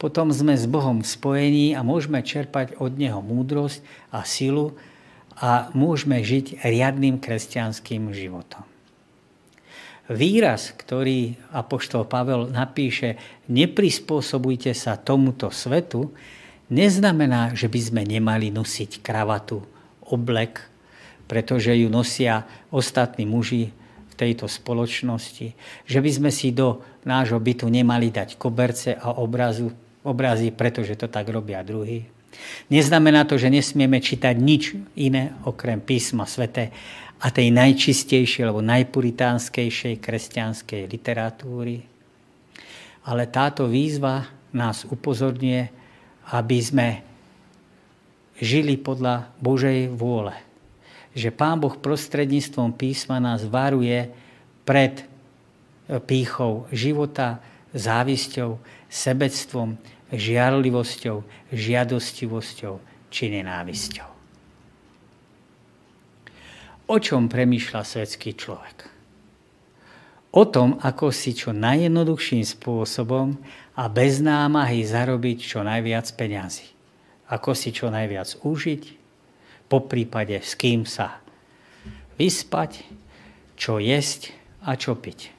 potom 0.05 0.29
sme 0.29 0.53
s 0.53 0.69
Bohom 0.69 1.01
spojení 1.01 1.73
a 1.73 1.81
môžeme 1.81 2.21
čerpať 2.21 2.77
od 2.77 3.01
Neho 3.01 3.25
múdrosť 3.25 3.81
a 4.13 4.21
silu 4.29 4.77
a 5.33 5.73
môžeme 5.73 6.21
žiť 6.21 6.61
riadným 6.61 7.17
kresťanským 7.17 8.13
životom. 8.13 8.69
Výraz, 10.13 10.77
ktorý 10.77 11.41
apoštol 11.49 12.05
Pavel 12.05 12.53
napíše, 12.53 13.17
neprispôsobujte 13.49 14.77
sa 14.77 15.01
tomuto 15.01 15.49
svetu, 15.49 16.13
neznamená, 16.69 17.57
že 17.57 17.73
by 17.73 17.81
sme 17.81 18.03
nemali 18.05 18.53
nosiť 18.53 19.01
kravatu, 19.01 19.65
oblek 20.05 20.69
pretože 21.25 21.73
ju 21.73 21.89
nosia 21.89 22.45
ostatní 22.69 23.25
muži 23.25 23.73
v 24.13 24.15
tejto 24.15 24.47
spoločnosti, 24.47 25.57
že 25.89 25.99
by 25.99 26.11
sme 26.13 26.31
si 26.31 26.53
do 26.53 26.85
nášho 27.09 27.41
bytu 27.41 27.67
nemali 27.67 28.13
dať 28.13 28.37
koberce 28.37 28.95
a 28.95 29.17
obrazu, 29.17 29.73
obrazy, 30.05 30.53
pretože 30.53 30.95
to 30.95 31.09
tak 31.11 31.27
robia 31.33 31.65
druhí. 31.65 32.05
Neznamená 32.69 33.25
to, 33.25 33.39
že 33.39 33.51
nesmieme 33.51 33.99
čítať 34.03 34.35
nič 34.37 34.77
iné 34.99 35.35
okrem 35.47 35.81
písma 35.81 36.29
svete 36.29 36.71
a 37.23 37.27
tej 37.31 37.49
najčistejšej 37.55 38.43
alebo 38.45 38.61
najpuritánskejšej 38.61 40.03
kresťanskej 40.03 40.83
literatúry. 40.91 41.81
Ale 43.09 43.25
táto 43.31 43.71
výzva 43.71 44.29
nás 44.53 44.85
upozorňuje, 44.85 45.63
aby 46.35 46.59
sme 46.59 46.89
žili 48.39 48.77
podľa 48.77 49.31
Božej 49.39 49.89
vôle 49.95 50.35
že 51.15 51.31
Pán 51.31 51.63
Boh 51.63 51.79
prostredníctvom 51.79 52.75
písma 52.75 53.23
nás 53.23 53.47
varuje 53.47 54.11
pred 54.67 55.07
pýchou 56.11 56.67
života, 56.75 57.39
závisťou, 57.71 58.59
sebectvom, 58.95 59.75
žiarlivosťou, 60.15 61.51
žiadostivosťou 61.51 62.75
či 63.11 63.25
nenávisťou. 63.35 64.11
O 66.85 66.97
čom 67.01 67.27
premýšľa 67.27 67.83
svetský 67.83 68.39
človek? 68.39 68.87
O 70.35 70.45
tom, 70.47 70.79
ako 70.83 71.15
si 71.15 71.35
čo 71.35 71.55
najjednoduchším 71.55 72.43
spôsobom 72.43 73.39
a 73.79 73.87
bez 73.87 74.19
námahy 74.19 74.83
zarobiť 74.83 75.39
čo 75.43 75.63
najviac 75.63 76.07
peňazí. 76.15 76.75
Ako 77.31 77.55
si 77.55 77.71
čo 77.71 77.89
najviac 77.89 78.37
užiť, 78.43 78.83
po 79.71 79.81
prípade 79.87 80.37
s 80.39 80.55
kým 80.59 80.85
sa 80.85 81.25
vyspať, 82.21 82.85
čo 83.57 83.81
jesť 83.81 84.35
a 84.63 84.77
čo 84.77 84.95
piť. 84.99 85.33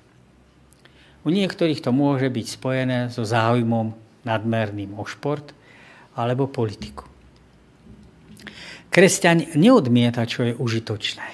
U 1.25 1.33
niektorých 1.33 1.81
to 1.81 1.89
môže 1.89 2.29
byť 2.29 2.45
spojené 2.45 2.99
so 3.09 3.25
záujmom 3.25 3.97
nadmerným 4.21 4.93
o 4.93 5.03
šport 5.09 5.57
alebo 6.13 6.45
politiku. 6.45 7.09
Kresťan 8.93 9.57
neodmieta, 9.57 10.23
čo 10.23 10.45
je 10.47 10.53
užitočné. 10.55 11.27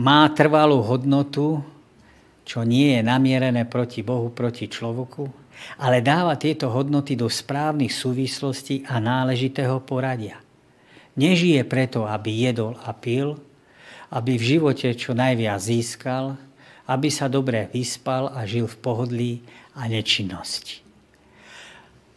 Má 0.00 0.24
trvalú 0.32 0.80
hodnotu, 0.80 1.60
čo 2.46 2.64
nie 2.64 2.96
je 2.96 3.02
namierené 3.04 3.68
proti 3.68 4.00
Bohu, 4.00 4.32
proti 4.32 4.70
človeku, 4.70 5.28
ale 5.82 6.00
dáva 6.00 6.38
tieto 6.40 6.70
hodnoty 6.72 7.18
do 7.18 7.28
správnych 7.28 7.92
súvislostí 7.92 8.86
a 8.88 8.98
náležitého 9.02 9.82
poradia. 9.84 10.40
Nežije 11.14 11.62
preto, 11.68 12.08
aby 12.08 12.48
jedol 12.48 12.74
a 12.82 12.90
pil, 12.90 13.38
aby 14.10 14.34
v 14.34 14.56
živote 14.56 14.88
čo 14.94 15.14
najviac 15.14 15.60
získal, 15.62 16.38
aby 16.88 17.08
sa 17.08 17.30
dobre 17.30 17.72
vyspal 17.72 18.32
a 18.32 18.44
žil 18.44 18.68
v 18.68 18.76
pohodlí 18.80 19.32
a 19.76 19.88
nečinnosti. 19.88 20.84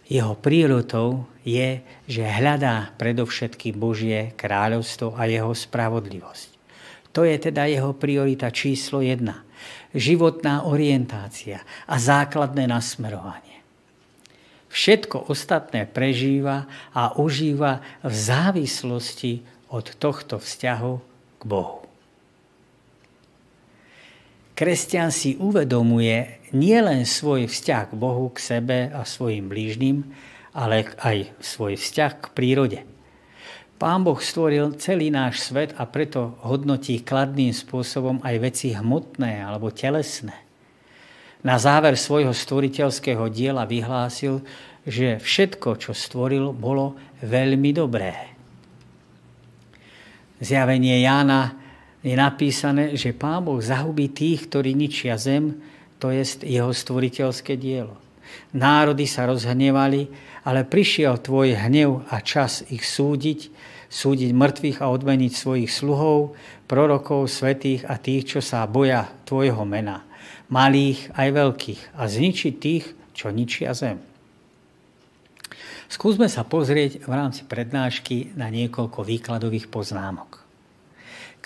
Jeho 0.07 0.39
prírodou 0.39 1.27
je, 1.43 1.83
že 2.07 2.24
hľadá 2.24 2.95
predovšetkým 2.95 3.75
Božie 3.75 4.31
kráľovstvo 4.39 5.19
a 5.19 5.27
jeho 5.27 5.51
spravodlivosť. 5.51 6.50
To 7.12 7.27
je 7.27 7.36
teda 7.36 7.67
jeho 7.67 7.91
priorita 7.91 8.47
číslo 8.53 9.03
jedna. 9.03 9.43
Životná 9.91 10.63
orientácia 10.63 11.59
a 11.89 11.95
základné 12.00 12.71
nasmerovanie 12.71 13.57
všetko 14.77 15.33
ostatné 15.33 15.89
prežíva 15.89 16.69
a 16.93 17.17
užíva 17.17 17.81
v 18.05 18.13
závislosti 18.13 19.41
od 19.74 19.97
tohto 19.97 20.38
vzťahu 20.38 20.93
k 21.41 21.43
Bohu. 21.50 21.87
Kresťan 24.57 25.13
si 25.13 25.37
uvedomuje 25.37 26.41
nielen 26.49 27.05
svoj 27.05 27.45
vzťah 27.45 27.93
k 27.93 27.93
Bohu, 27.93 28.33
k 28.33 28.41
sebe 28.41 28.89
a 28.89 29.05
svojim 29.05 29.45
blížnym, 29.45 30.01
ale 30.57 30.97
aj 30.97 31.29
svoj 31.37 31.77
vzťah 31.77 32.11
k 32.17 32.25
prírode. 32.33 32.79
Pán 33.77 34.01
Boh 34.01 34.17
stvoril 34.17 34.73
celý 34.81 35.13
náš 35.13 35.45
svet 35.53 35.77
a 35.77 35.85
preto 35.85 36.41
hodnotí 36.41 37.05
kladným 37.05 37.53
spôsobom 37.53 38.17
aj 38.25 38.35
veci 38.41 38.73
hmotné 38.73 39.45
alebo 39.45 39.69
telesné 39.69 40.47
na 41.45 41.55
záver 41.61 41.95
svojho 41.95 42.33
stvoriteľského 42.33 43.29
diela 43.29 43.63
vyhlásil, 43.63 44.41
že 44.87 45.15
všetko, 45.21 45.77
čo 45.77 45.91
stvoril, 45.93 46.55
bolo 46.55 46.97
veľmi 47.21 47.71
dobré. 47.71 48.35
Zjavenie 50.43 51.01
Jána 51.01 51.66
je 52.07 52.15
napísané, 52.15 52.95
že 52.95 53.11
Pán 53.11 53.43
Boh 53.43 53.59
zahubí 53.59 54.07
tých, 54.07 54.47
ktorí 54.47 54.71
ničia 54.71 55.19
zem, 55.19 55.59
to 55.99 56.07
je 56.13 56.23
jeho 56.47 56.71
stvoriteľské 56.71 57.59
dielo. 57.59 57.99
Národy 58.55 59.03
sa 59.03 59.27
rozhnevali, 59.27 60.07
ale 60.47 60.63
prišiel 60.63 61.19
tvoj 61.19 61.59
hnev 61.67 62.07
a 62.07 62.23
čas 62.23 62.63
ich 62.71 62.87
súdiť, 62.87 63.51
súdiť 63.91 64.31
mŕtvych 64.31 64.79
a 64.79 64.87
odmeniť 64.87 65.31
svojich 65.35 65.71
sluhov, 65.71 66.35
prorokov, 66.67 67.27
svetých 67.27 67.83
a 67.87 67.99
tých, 67.99 68.37
čo 68.37 68.39
sa 68.39 68.63
boja 68.67 69.11
tvojho 69.27 69.67
mena, 69.67 70.07
malých 70.47 71.11
aj 71.11 71.27
veľkých, 71.35 71.81
a 71.99 72.07
zničiť 72.07 72.53
tých, 72.55 72.85
čo 73.11 73.31
ničia 73.31 73.75
zem. 73.75 73.99
Skúsme 75.87 76.27
sa 76.27 76.43
pozrieť 76.43 77.07
v 77.07 77.11
rámci 77.15 77.47
prednášky 77.47 78.35
na 78.35 78.51
niekoľko 78.51 79.07
výkladových 79.07 79.71
poznámok. 79.71 80.46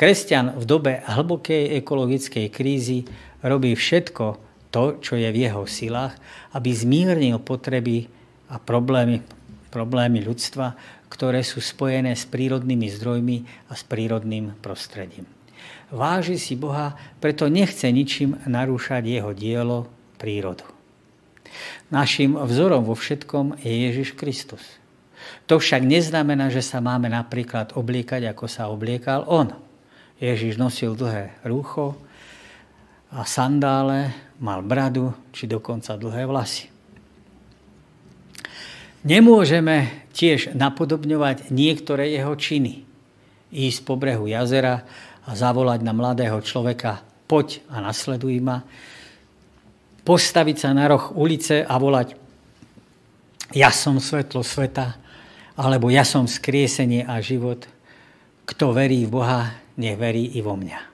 Kresťan 0.02 0.58
v 0.58 0.66
dobe 0.66 1.06
hlbokej 1.06 1.78
ekologickej 1.78 2.50
krízy 2.50 3.06
robí 3.46 3.78
všetko 3.78 4.42
to, 4.74 4.98
čo 4.98 5.14
je 5.14 5.30
v 5.30 5.46
jeho 5.46 5.70
silách, 5.70 6.18
aby 6.58 6.74
zmiernil 6.74 7.38
potreby 7.38 8.10
a 8.50 8.58
problémy, 8.58 9.22
problémy 9.70 10.26
ľudstva, 10.26 10.74
ktoré 11.06 11.46
sú 11.46 11.62
spojené 11.62 12.18
s 12.18 12.26
prírodnými 12.26 12.90
zdrojmi 12.90 13.70
a 13.70 13.78
s 13.78 13.86
prírodným 13.86 14.58
prostredím. 14.66 15.30
Váži 15.94 16.42
si 16.42 16.58
Boha, 16.58 16.98
preto 17.22 17.46
nechce 17.46 17.86
ničím 17.94 18.42
narúšať 18.50 19.06
jeho 19.06 19.38
dielo, 19.38 19.86
prírodu. 20.18 20.66
Našim 21.94 22.42
vzorom 22.42 22.90
vo 22.90 22.98
všetkom 22.98 23.62
je 23.62 23.70
Ježiš 23.70 24.18
Kristus. 24.18 24.66
To 25.46 25.62
však 25.62 25.86
neznamená, 25.86 26.50
že 26.50 26.66
sa 26.66 26.82
máme 26.82 27.06
napríklad 27.06 27.78
obliekať, 27.78 28.34
ako 28.34 28.50
sa 28.50 28.66
obliekal 28.66 29.30
On. 29.30 29.70
Ježiš 30.22 30.62
nosil 30.62 30.94
dlhé 30.94 31.34
rúcho 31.42 31.98
a 33.10 33.26
sandále, 33.26 34.14
mal 34.38 34.62
bradu 34.62 35.18
či 35.34 35.50
dokonca 35.50 35.98
dlhé 35.98 36.30
vlasy. 36.30 36.70
Nemôžeme 39.02 40.06
tiež 40.14 40.54
napodobňovať 40.54 41.50
niektoré 41.50 42.14
jeho 42.14 42.38
činy. 42.38 42.86
Ísť 43.50 43.82
po 43.82 43.98
brehu 43.98 44.30
jazera 44.30 44.86
a 45.26 45.34
zavolať 45.34 45.82
na 45.82 45.92
mladého 45.92 46.38
človeka 46.46 47.02
poď 47.26 47.66
a 47.74 47.82
nasleduj 47.82 48.38
ma. 48.46 48.62
Postaviť 50.06 50.58
sa 50.62 50.70
na 50.78 50.86
roh 50.86 51.18
ulice 51.18 51.66
a 51.66 51.74
volať 51.82 52.14
ja 53.52 53.74
som 53.74 54.00
svetlo 54.00 54.46
sveta, 54.48 54.96
alebo 55.60 55.92
ja 55.92 56.08
som 56.08 56.24
skriesenie 56.24 57.04
a 57.04 57.20
život. 57.20 57.68
Kto 58.48 58.72
verí 58.72 59.04
v 59.04 59.12
Boha, 59.12 59.61
nech 59.78 59.96
verí 59.96 60.36
i 60.36 60.40
vo 60.44 60.56
mňa. 60.58 60.92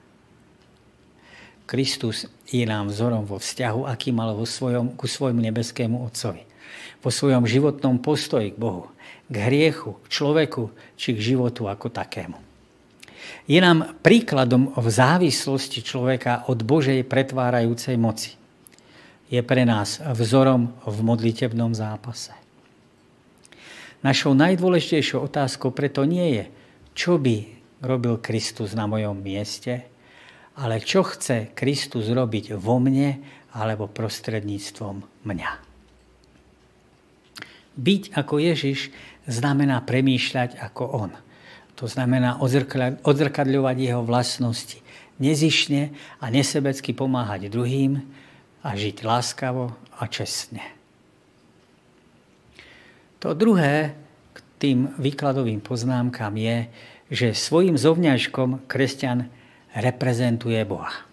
Kristus 1.67 2.31
je 2.48 2.63
nám 2.63 2.88
vzorom 2.88 3.27
vo 3.27 3.38
vzťahu, 3.43 3.91
aký 3.91 4.15
mal 4.15 4.31
vo 4.31 4.48
svojom, 4.48 4.96
ku 4.96 5.03
svojmu 5.03 5.43
nebeskému 5.51 6.00
Otcovi. 6.07 6.48
Vo 7.03 7.12
svojom 7.12 7.43
životnom 7.43 8.00
postoji 8.00 8.55
k 8.55 8.57
Bohu, 8.57 8.88
k 9.27 9.36
hriechu, 9.51 10.00
k 10.00 10.05
človeku 10.07 10.72
či 10.96 11.12
k 11.12 11.19
životu 11.36 11.67
ako 11.67 11.91
takému. 11.91 12.39
Je 13.48 13.60
nám 13.60 14.00
príkladom 14.00 14.72
v 14.75 14.88
závislosti 14.88 15.84
človeka 15.84 16.48
od 16.48 16.63
Božej 16.63 17.03
pretvárajúcej 17.03 18.00
moci. 18.00 18.39
Je 19.27 19.43
pre 19.43 19.67
nás 19.67 20.00
vzorom 20.00 20.72
v 20.88 20.98
modlitebnom 21.03 21.75
zápase. 21.75 22.31
Našou 24.00 24.31
najdôležitejšou 24.31 25.19
otázkou 25.27 25.75
preto 25.75 26.07
nie 26.07 26.39
je, 26.39 26.46
čo 26.96 27.19
by 27.19 27.56
robil 27.81 28.18
Kristus 28.18 28.74
na 28.74 28.90
mojom 28.90 29.22
mieste, 29.22 29.85
ale 30.57 30.81
čo 30.81 31.05
chce 31.05 31.53
Kristus 31.53 32.09
robiť 32.09 32.57
vo 32.57 32.81
mne 32.81 33.22
alebo 33.53 33.85
prostredníctvom 33.90 35.25
mňa. 35.25 35.51
Byť 37.77 38.03
ako 38.18 38.35
Ježiš 38.42 38.90
znamená 39.29 39.85
premýšľať 39.85 40.57
ako 40.57 40.83
On. 40.98 41.11
To 41.77 41.85
znamená 41.85 42.42
odzrkadľovať 43.05 43.77
jeho 43.77 44.01
vlastnosti. 44.01 44.81
Nezišne 45.22 45.94
a 46.22 46.25
nesebecky 46.33 46.98
pomáhať 46.98 47.53
druhým 47.53 48.01
a 48.66 48.70
žiť 48.74 49.05
láskavo 49.05 49.70
a 50.01 50.03
čestne. 50.09 50.66
To 53.22 53.37
druhé 53.37 53.94
k 54.33 54.37
tým 54.57 54.94
výkladovým 54.98 55.61
poznámkam 55.61 56.33
je, 56.37 56.70
že 57.07 57.31
svojim 57.31 57.79
zovňažkom 57.79 58.67
kresťan 58.67 59.31
reprezentuje 59.75 60.59
Boha. 60.67 61.07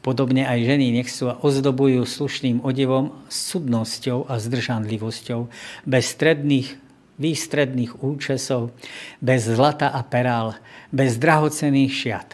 Podobne 0.00 0.48
aj 0.48 0.64
ženy 0.64 0.96
nech 0.96 1.12
sa 1.12 1.36
ozdobujú 1.36 2.08
slušným 2.08 2.64
odevom, 2.64 3.12
sudnosťou 3.28 4.32
a 4.32 4.40
zdržanlivosťou, 4.40 5.52
bez 5.84 6.04
stredných, 6.16 6.80
výstredných 7.20 8.00
účesov, 8.00 8.72
bez 9.20 9.44
zlata 9.44 9.92
a 9.92 10.00
perál, 10.00 10.56
bez 10.88 11.20
drahocených 11.20 11.92
šiat. 11.92 12.28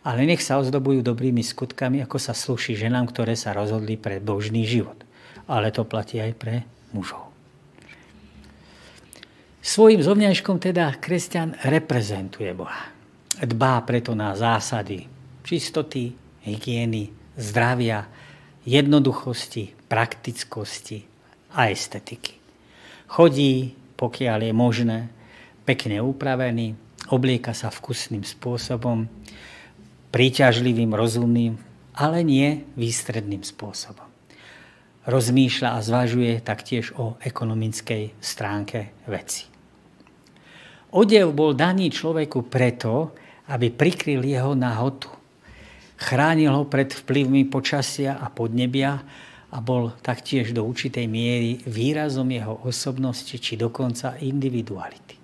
Ale 0.00 0.24
nech 0.24 0.40
sa 0.40 0.56
ozdobujú 0.56 1.04
dobrými 1.04 1.44
skutkami, 1.44 2.00
ako 2.00 2.16
sa 2.16 2.32
sluší 2.32 2.72
ženám, 2.72 3.12
ktoré 3.12 3.36
sa 3.36 3.52
rozhodli 3.52 4.00
pre 4.00 4.16
božný 4.16 4.64
život. 4.64 4.96
Ale 5.44 5.68
to 5.76 5.84
platí 5.84 6.24
aj 6.24 6.32
pre 6.40 6.64
mužov. 6.96 7.29
Svojim 9.60 10.00
zovňajškom 10.00 10.56
teda 10.56 10.96
kresťan 10.96 11.52
reprezentuje 11.68 12.48
Boha. 12.56 12.88
Dbá 13.36 13.84
preto 13.84 14.16
na 14.16 14.32
zásady 14.32 15.04
čistoty, 15.44 16.16
hygieny, 16.46 17.12
zdravia, 17.36 18.08
jednoduchosti, 18.64 19.76
praktickosti 19.84 21.04
a 21.52 21.68
estetiky. 21.68 22.40
Chodí, 23.10 23.74
pokiaľ 24.00 24.38
je 24.48 24.52
možné, 24.54 24.98
pekne 25.66 26.00
upravený, 26.00 26.78
oblieka 27.10 27.52
sa 27.52 27.68
vkusným 27.68 28.22
spôsobom, 28.22 29.10
príťažlivým, 30.14 30.94
rozumným, 30.94 31.58
ale 31.98 32.22
nie 32.22 32.62
výstredným 32.78 33.42
spôsobom. 33.42 34.06
Rozmýšľa 35.04 35.68
a 35.74 35.84
zvažuje 35.84 36.38
taktiež 36.40 36.94
o 36.94 37.18
ekonomickej 37.20 38.14
stránke 38.22 38.94
veci. 39.10 39.49
Odev 40.90 41.30
bol 41.30 41.54
daný 41.54 41.90
človeku 41.94 42.50
preto, 42.50 43.14
aby 43.46 43.70
prikryl 43.70 44.26
jeho 44.26 44.58
nahotu. 44.58 45.10
Chránil 46.00 46.50
ho 46.50 46.64
pred 46.66 46.90
vplyvmi 46.90 47.46
počasia 47.46 48.18
a 48.18 48.26
podnebia 48.26 48.98
a 49.50 49.58
bol 49.58 49.94
taktiež 50.02 50.54
do 50.54 50.66
určitej 50.66 51.06
miery 51.10 51.62
výrazom 51.66 52.26
jeho 52.30 52.62
osobnosti 52.66 53.34
či 53.34 53.54
dokonca 53.58 54.18
individuality. 54.18 55.18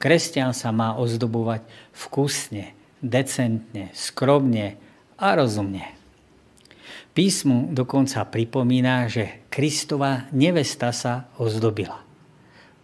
Kresťan 0.00 0.56
sa 0.56 0.72
má 0.72 0.96
ozdobovať 0.96 1.60
vkusne, 1.92 2.72
decentne, 3.04 3.92
skromne 3.92 4.80
a 5.20 5.36
rozumne. 5.36 5.84
Písmu 7.12 7.76
dokonca 7.76 8.24
pripomína, 8.24 9.10
že 9.12 9.44
Kristova 9.52 10.30
nevesta 10.32 10.94
sa 10.94 11.28
ozdobila. 11.36 12.09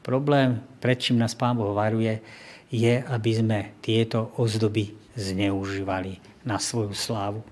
Problém, 0.07 0.63
pred 0.79 0.95
čím 1.03 1.19
nás 1.19 1.35
Pán 1.35 1.59
Boh 1.59 1.75
varuje, 1.75 2.23
je, 2.71 3.03
aby 3.03 3.31
sme 3.35 3.59
tieto 3.83 4.31
ozdoby 4.39 4.95
zneužívali 5.19 6.23
na 6.47 6.63
svoju 6.63 6.95
slávu, 6.95 7.43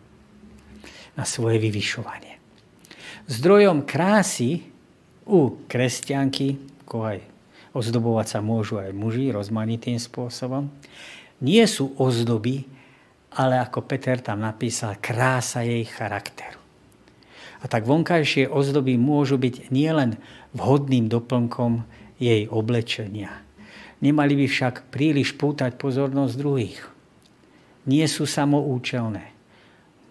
na 1.18 1.26
svoje 1.26 1.58
vyvyšovanie. 1.58 2.38
Zdrojom 3.26 3.82
krásy 3.82 4.70
u 5.26 5.66
kresťanky, 5.66 6.78
ako 6.86 6.96
aj 7.10 7.18
ozdobovať 7.74 8.26
sa 8.30 8.38
môžu 8.38 8.78
aj 8.78 8.94
muži 8.94 9.34
rozmanitým 9.34 9.98
spôsobom, 9.98 10.70
nie 11.42 11.66
sú 11.66 11.90
ozdoby, 11.98 12.70
ale 13.34 13.58
ako 13.58 13.82
Peter 13.82 14.22
tam 14.22 14.46
napísal, 14.46 15.02
krása 15.02 15.66
jej 15.66 15.82
charakteru. 15.90 16.62
A 17.58 17.66
tak 17.66 17.82
vonkajšie 17.82 18.46
ozdoby 18.46 18.94
môžu 18.94 19.42
byť 19.42 19.74
nielen 19.74 20.22
vhodným 20.54 21.10
doplnkom 21.10 22.03
jej 22.18 22.46
oblečenia. 22.46 23.42
Nemali 24.04 24.36
by 24.36 24.46
však 24.46 24.74
príliš 24.92 25.32
pútať 25.34 25.80
pozornosť 25.80 26.34
druhých. 26.36 26.80
Nie 27.88 28.04
sú 28.08 28.28
samoučelné. 28.28 29.32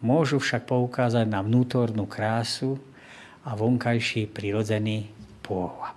Môžu 0.03 0.41
však 0.41 0.67
poukázať 0.67 1.25
na 1.29 1.39
vnútornú 1.39 2.09
krásu 2.09 2.75
a 3.47 3.55
vonkajší 3.55 4.27
prirodzený 4.29 5.07
pôvab. 5.45 5.95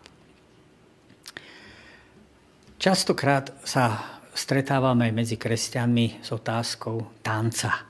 Častokrát 2.76 3.50
sa 3.64 4.20
stretávame 4.36 5.08
medzi 5.10 5.40
kresťanmi 5.40 6.20
s 6.20 6.28
otázkou 6.30 7.24
tanca. 7.24 7.88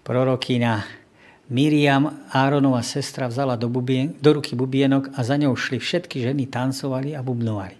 Prorokina 0.00 1.03
Miriam, 1.52 2.24
Áronova 2.32 2.80
sestra, 2.80 3.28
vzala 3.28 3.60
do, 3.60 3.68
bubien, 3.68 4.16
do 4.16 4.40
ruky 4.40 4.56
bubienok 4.56 5.12
a 5.12 5.20
za 5.20 5.36
ňou 5.36 5.52
šli 5.52 5.76
všetky 5.76 6.24
ženy, 6.24 6.48
tancovali 6.48 7.12
a 7.12 7.20
bubnovali. 7.20 7.76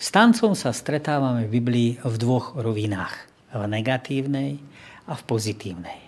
S 0.00 0.08
tancom 0.12 0.52
sa 0.56 0.72
stretávame 0.72 1.48
v 1.48 1.60
Biblii 1.60 1.90
v 2.00 2.14
dvoch 2.20 2.56
rovinách. 2.56 3.28
V 3.50 3.64
negatívnej 3.66 4.60
a 5.08 5.12
v 5.16 5.22
pozitívnej. 5.26 6.00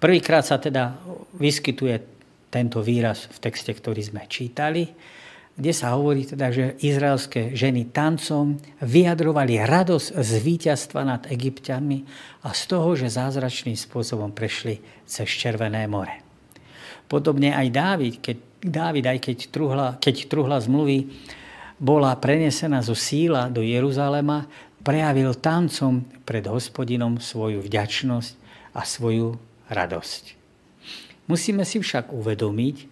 Prvýkrát 0.00 0.46
sa 0.46 0.56
teda 0.56 0.96
vyskytuje 1.36 1.94
tento 2.50 2.82
výraz 2.82 3.30
v 3.30 3.38
texte, 3.38 3.70
ktorý 3.70 4.00
sme 4.02 4.26
čítali 4.26 4.88
kde 5.60 5.76
sa 5.76 5.92
hovorí 5.92 6.24
teda, 6.24 6.48
že 6.48 6.80
izraelské 6.80 7.52
ženy 7.52 7.92
tancom 7.92 8.56
vyjadrovali 8.80 9.60
radosť 9.60 10.16
z 10.16 10.32
víťazstva 10.40 11.04
nad 11.04 11.22
egyptianmi 11.28 12.08
a 12.48 12.56
z 12.56 12.62
toho, 12.64 12.96
že 12.96 13.12
zázračným 13.12 13.76
spôsobom 13.76 14.32
prešli 14.32 14.80
cez 15.04 15.28
Červené 15.28 15.84
more. 15.84 16.24
Podobne 17.04 17.52
aj 17.52 17.68
Dávid, 17.68 18.14
keď, 18.24 18.36
Dávid 18.64 19.04
aj 19.04 19.18
keď 19.20 19.36
truhla, 19.52 19.88
keď 20.00 20.32
truhla 20.32 20.56
zmluvy 20.64 21.12
bola 21.76 22.16
prenesená 22.16 22.80
zo 22.80 22.96
síla 22.96 23.52
do 23.52 23.60
Jeruzalema, 23.60 24.48
prejavil 24.80 25.36
tancom 25.36 26.08
pred 26.24 26.48
hospodinom 26.48 27.20
svoju 27.20 27.60
vďačnosť 27.60 28.32
a 28.72 28.80
svoju 28.88 29.36
radosť. 29.68 30.40
Musíme 31.28 31.68
si 31.68 31.78
však 31.78 32.10
uvedomiť, 32.16 32.89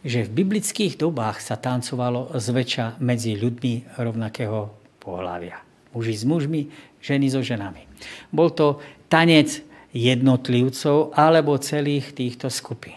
že 0.00 0.24
v 0.24 0.44
biblických 0.44 0.96
dobách 0.96 1.44
sa 1.44 1.60
tancovalo 1.60 2.32
zväčša 2.32 3.00
medzi 3.04 3.36
ľuďmi 3.36 4.00
rovnakého 4.00 4.72
pohľavia. 5.00 5.60
Muži 5.92 6.14
s 6.16 6.24
mužmi, 6.24 6.70
ženy 7.02 7.26
so 7.28 7.44
ženami. 7.44 7.84
Bol 8.32 8.54
to 8.54 8.80
tanec 9.10 9.60
jednotlivcov 9.90 11.12
alebo 11.18 11.58
celých 11.58 12.14
týchto 12.14 12.48
skupín. 12.48 12.96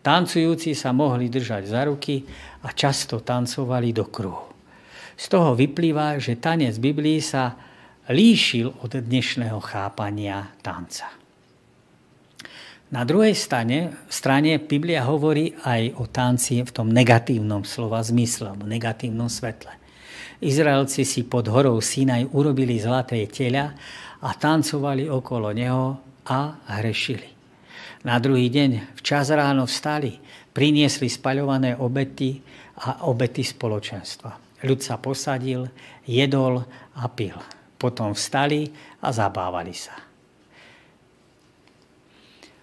Tancujúci 0.00 0.72
sa 0.78 0.94
mohli 0.94 1.26
držať 1.26 1.66
za 1.66 1.82
ruky 1.86 2.22
a 2.62 2.70
často 2.70 3.20
tancovali 3.20 3.90
do 3.90 4.06
kruhu. 4.06 4.54
Z 5.18 5.32
toho 5.32 5.58
vyplýva, 5.58 6.22
že 6.22 6.38
tanec 6.38 6.78
Biblii 6.78 7.18
sa 7.18 7.58
líšil 8.06 8.86
od 8.86 8.92
dnešného 9.02 9.58
chápania 9.58 10.54
tanca. 10.62 11.25
Na 12.86 13.02
druhej 13.02 13.34
strane, 13.34 14.06
strane 14.06 14.62
Biblia 14.62 15.02
hovorí 15.02 15.50
aj 15.66 15.98
o 15.98 16.06
tanci 16.06 16.62
v 16.62 16.70
tom 16.70 16.86
negatívnom 16.94 17.66
slova 17.66 17.98
zmysle, 17.98 18.54
v 18.54 18.78
negatívnom 18.78 19.26
svetle. 19.26 19.74
Izraelci 20.38 21.02
si 21.02 21.26
pod 21.26 21.50
horou 21.50 21.82
Sinaj 21.82 22.30
urobili 22.30 22.78
zlaté 22.78 23.26
teľa 23.26 23.74
a 24.22 24.30
tancovali 24.38 25.10
okolo 25.10 25.50
neho 25.50 25.98
a 26.30 26.62
hrešili. 26.78 27.26
Na 28.06 28.22
druhý 28.22 28.46
deň 28.54 28.94
včas 29.02 29.34
ráno 29.34 29.66
vstali, 29.66 30.22
priniesli 30.54 31.10
spaľované 31.10 31.74
obety 31.82 32.38
a 32.86 33.02
obety 33.10 33.42
spoločenstva. 33.42 34.62
Ľud 34.62 34.78
sa 34.78 34.94
posadil, 35.02 35.66
jedol 36.06 36.62
a 36.94 37.04
pil. 37.10 37.34
Potom 37.74 38.14
vstali 38.14 38.70
a 39.02 39.10
zabávali 39.10 39.74
sa. 39.74 40.05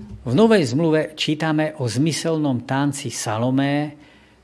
V 0.01 0.34
Novej 0.34 0.73
zmluve 0.73 1.13
čítame 1.13 1.77
o 1.77 1.86
zmyselnom 1.86 2.65
tanci 2.65 3.13
Salomé, 3.13 3.93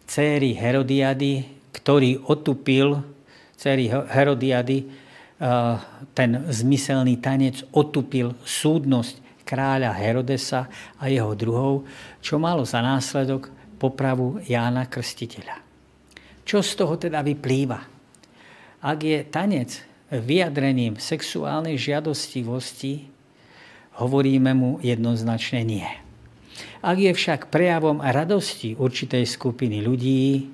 céry 0.05 0.53
Herodiady, 0.53 1.65
ktorý 1.73 2.29
otupil, 2.29 3.01
céry 3.57 3.89
Herodiady, 3.89 4.85
ten 6.13 6.29
zmyselný 6.51 7.17
tanec 7.17 7.63
otupil 7.73 8.35
súdnosť 8.43 9.47
kráľa 9.47 9.95
Herodesa 9.95 10.69
a 11.01 11.09
jeho 11.09 11.33
druhov, 11.33 11.87
čo 12.21 12.37
malo 12.37 12.67
za 12.67 12.83
následok 12.85 13.49
popravu 13.81 14.43
Jána 14.45 14.85
Krstiteľa. 14.85 15.63
Čo 16.45 16.61
z 16.61 16.71
toho 16.77 16.93
teda 16.99 17.25
vyplýva? 17.25 17.79
Ak 18.85 18.99
je 19.01 19.25
tanec 19.25 19.81
vyjadrením 20.11 20.99
sexuálnej 20.99 21.79
žiadostivosti, 21.79 23.07
hovoríme 23.99 24.55
mu 24.55 24.79
jednoznačne 24.79 25.61
nie. 25.67 25.87
Ak 26.79 26.95
je 26.95 27.11
však 27.11 27.51
prejavom 27.51 27.99
radosti 27.99 28.79
určitej 28.79 29.27
skupiny 29.27 29.83
ľudí, 29.83 30.47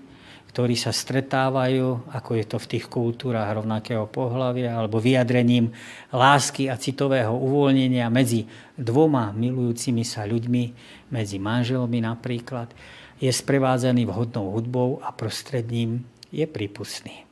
ktorí 0.49 0.73
sa 0.79 0.95
stretávajú, 0.95 2.15
ako 2.15 2.31
je 2.39 2.45
to 2.47 2.58
v 2.58 2.69
tých 2.71 2.86
kultúrach 2.88 3.51
rovnakého 3.53 4.08
pohľavia, 4.08 4.79
alebo 4.79 5.03
vyjadrením 5.03 5.69
lásky 6.15 6.71
a 6.71 6.79
citového 6.79 7.36
uvoľnenia 7.36 8.08
medzi 8.08 8.47
dvoma 8.79 9.36
milujúcimi 9.36 10.08
sa 10.08 10.23
ľuďmi, 10.23 10.63
medzi 11.12 11.38
manželmi 11.38 11.99
napríklad, 11.99 12.71
je 13.19 13.27
sprevádzaný 13.27 14.08
vhodnou 14.08 14.55
hudbou 14.55 15.03
a 15.03 15.12
prostredním 15.12 16.08
je 16.31 16.47
prípustný. 16.47 17.27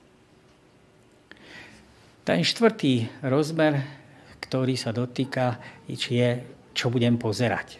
Ten 2.27 2.43
štvrtý 2.43 3.07
rozmer 3.23 4.02
ktorý 4.43 4.75
sa 4.75 4.91
dotýka, 4.91 5.57
či 5.87 6.19
je, 6.19 6.29
čo 6.75 6.91
budem 6.91 7.15
pozerať. 7.15 7.79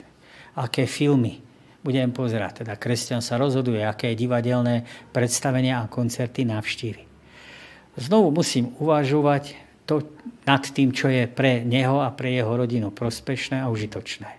Aké 0.56 0.88
filmy 0.88 1.44
budem 1.84 2.16
pozerať. 2.16 2.64
Teda 2.64 2.80
kresťan 2.80 3.20
sa 3.20 3.36
rozhoduje, 3.36 3.84
aké 3.84 4.16
divadelné 4.16 4.88
predstavenia 5.12 5.84
a 5.84 5.92
koncerty 5.92 6.48
navštívi. 6.48 7.04
Znovu 8.00 8.32
musím 8.32 8.72
uvažovať 8.80 9.60
to, 9.84 10.08
nad 10.48 10.64
tým, 10.64 10.96
čo 10.96 11.12
je 11.12 11.28
pre 11.28 11.62
neho 11.68 12.00
a 12.00 12.10
pre 12.10 12.32
jeho 12.32 12.56
rodinu 12.56 12.90
prospešné 12.90 13.62
a 13.62 13.70
užitočné. 13.70 14.32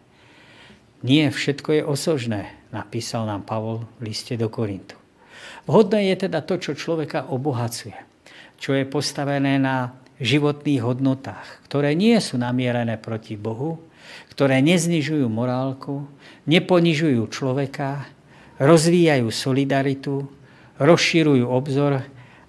Nie 1.05 1.29
všetko 1.29 1.69
je 1.77 1.83
osožné, 1.85 2.43
napísal 2.73 3.29
nám 3.29 3.45
Pavol 3.45 3.85
v 4.01 4.09
liste 4.09 4.41
do 4.41 4.49
Korintu. 4.49 4.97
Vhodné 5.69 6.13
je 6.13 6.29
teda 6.29 6.41
to, 6.41 6.57
čo 6.57 6.73
človeka 6.73 7.29
obohacuje, 7.29 7.97
čo 8.57 8.73
je 8.73 8.89
postavené 8.89 9.61
na 9.61 9.93
životných 10.23 10.83
hodnotách, 10.83 11.47
ktoré 11.67 11.95
nie 11.99 12.15
sú 12.23 12.39
namierené 12.39 12.99
proti 12.99 13.35
Bohu, 13.35 13.83
ktoré 14.31 14.63
neznižujú 14.63 15.27
morálku, 15.27 16.07
neponižujú 16.47 17.23
človeka, 17.31 18.07
rozvíjajú 18.63 19.27
solidaritu, 19.31 20.27
rozširujú 20.79 21.47
obzor 21.47 22.03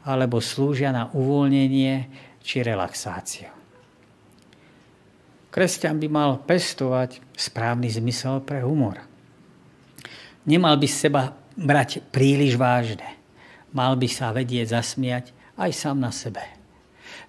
alebo 0.05 0.37
slúžia 0.41 0.93
na 0.93 1.09
uvoľnenie 1.13 2.09
či 2.45 2.61
relaxáciu. 2.61 3.49
Kresťan 5.49 5.97
by 6.03 6.07
mal 6.11 6.31
pestovať 6.43 7.23
správny 7.33 7.87
zmysel 7.87 8.43
pre 8.43 8.59
humor. 8.61 8.99
Nemal 10.45 10.75
by 10.77 10.87
seba 10.89 11.31
brať 11.55 12.03
príliš 12.11 12.59
vážne. 12.59 13.07
Mal 13.71 13.95
by 13.95 14.07
sa 14.11 14.35
vedieť 14.35 14.75
zasmiať 14.75 15.31
aj 15.55 15.71
sám 15.71 15.97
na 16.03 16.11
sebe. 16.11 16.54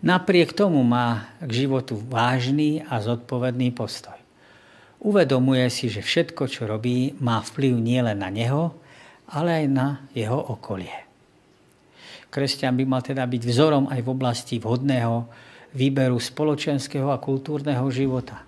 Napriek 0.04 0.52
tomu 0.52 0.84
má 0.84 1.32
k 1.40 1.64
životu 1.64 1.96
vážny 1.96 2.84
a 2.84 3.00
zodpovedný 3.00 3.72
postoj. 3.72 4.16
Uvedomuje 5.00 5.68
si, 5.72 5.88
že 5.88 6.04
všetko, 6.04 6.48
čo 6.48 6.68
robí, 6.68 7.16
má 7.20 7.40
vplyv 7.40 7.76
nielen 7.76 8.20
na 8.20 8.28
neho, 8.28 8.76
ale 9.32 9.64
aj 9.64 9.66
na 9.68 9.88
jeho 10.12 10.36
okolie. 10.36 11.06
Kresťan 12.28 12.76
by 12.76 12.84
mal 12.84 13.00
teda 13.00 13.24
byť 13.24 13.42
vzorom 13.48 13.84
aj 13.88 14.00
v 14.04 14.12
oblasti 14.12 14.60
vhodného 14.60 15.24
výberu 15.72 16.20
spoločenského 16.20 17.08
a 17.08 17.20
kultúrneho 17.20 17.86
života. 17.88 18.44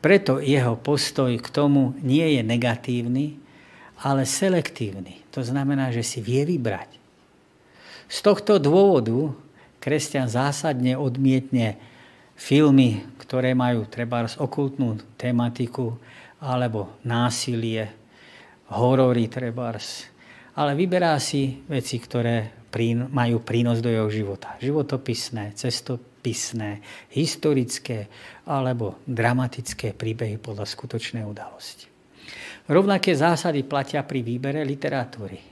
Preto 0.00 0.40
jeho 0.40 0.80
postoj 0.80 1.32
k 1.36 1.48
tomu 1.52 1.92
nie 2.00 2.36
je 2.36 2.42
negatívny, 2.44 3.36
ale 4.00 4.24
selektívny. 4.24 5.28
To 5.32 5.44
znamená, 5.44 5.92
že 5.92 6.00
si 6.00 6.24
vie 6.24 6.44
vybrať. 6.48 6.96
Z 8.08 8.18
tohto 8.24 8.56
dôvodu 8.56 9.36
kresťan 9.80 10.28
zásadne 10.28 10.94
odmietne 10.94 11.80
filmy, 12.36 13.04
ktoré 13.20 13.56
majú 13.56 13.88
treba 13.88 14.24
okultnú 14.24 15.00
tematiku, 15.16 15.96
alebo 16.40 16.96
násilie, 17.04 17.92
horory 18.72 19.28
trebárs, 19.28 20.08
ale 20.56 20.72
vyberá 20.72 21.16
si 21.20 21.60
veci, 21.68 22.00
ktoré 22.00 22.64
majú 23.10 23.42
prínos 23.42 23.82
do 23.82 23.90
jeho 23.90 24.08
života. 24.08 24.54
Životopisné, 24.62 25.52
cestopisné, 25.58 26.80
historické 27.12 28.06
alebo 28.46 29.02
dramatické 29.04 29.92
príbehy 29.92 30.38
podľa 30.38 30.64
skutočnej 30.64 31.26
udalosti. 31.26 31.90
Rovnaké 32.70 33.12
zásady 33.18 33.66
platia 33.66 34.06
pri 34.06 34.22
výbere 34.22 34.62
literatúry. 34.62 35.42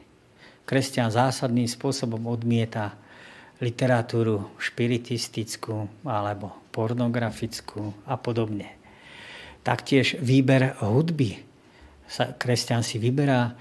Kresťan 0.62 1.11
zásadným 1.11 1.67
spôsobom 1.67 2.23
odmieta 2.31 2.95
literatúru 3.59 4.55
špiritistickú 4.59 6.07
alebo 6.07 6.71
pornografickú 6.71 8.07
a 8.07 8.14
podobne. 8.14 8.79
Taktiež 9.66 10.16
výber 10.23 10.79
hudby. 10.79 11.42
Kresťan 12.38 12.87
si 12.87 12.97
vyberá 12.97 13.53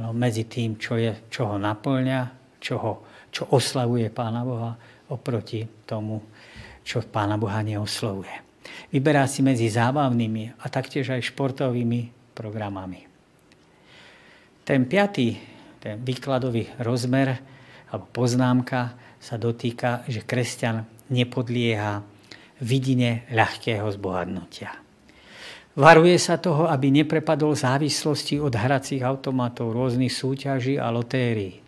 no, 0.00 0.10
medzi 0.16 0.48
tým, 0.48 0.80
čo, 0.80 0.96
je, 0.96 1.28
čo 1.28 1.54
ho 1.54 1.56
naplňa, 1.60 2.20
čo, 2.58 2.74
ho, 2.80 2.92
čo 3.28 3.52
oslavuje 3.52 4.08
Pána 4.10 4.42
Boha, 4.42 4.72
oproti 5.12 5.62
tomu, 5.84 6.18
čo 6.82 7.04
Pána 7.04 7.36
Boha 7.36 7.60
neoslovuje. 7.62 8.50
Vyberá 8.90 9.28
si 9.28 9.44
medzi 9.44 9.68
zábavnými 9.68 10.64
a 10.64 10.66
taktiež 10.72 11.12
aj 11.12 11.30
športovými 11.30 12.32
programami. 12.32 13.04
Ten 14.62 14.86
piatý, 14.88 15.36
ten 15.82 15.98
výkladový 16.00 16.80
rozmer 16.80 17.38
alebo 17.92 18.06
poznámka 18.14 18.94
sa 19.22 19.38
dotýka, 19.38 20.02
že 20.10 20.26
kresťan 20.26 20.82
nepodlieha 21.14 22.02
vidine 22.58 23.22
ľahkého 23.30 23.86
zbohadnutia. 23.94 24.74
Varuje 25.72 26.20
sa 26.20 26.36
toho, 26.36 26.68
aby 26.68 26.92
neprepadol 26.92 27.56
závislosti 27.56 28.36
od 28.42 28.52
hracích 28.52 29.00
automatov, 29.00 29.72
rôznych 29.72 30.12
súťaží 30.12 30.76
a 30.76 30.92
lotérií. 30.92 31.62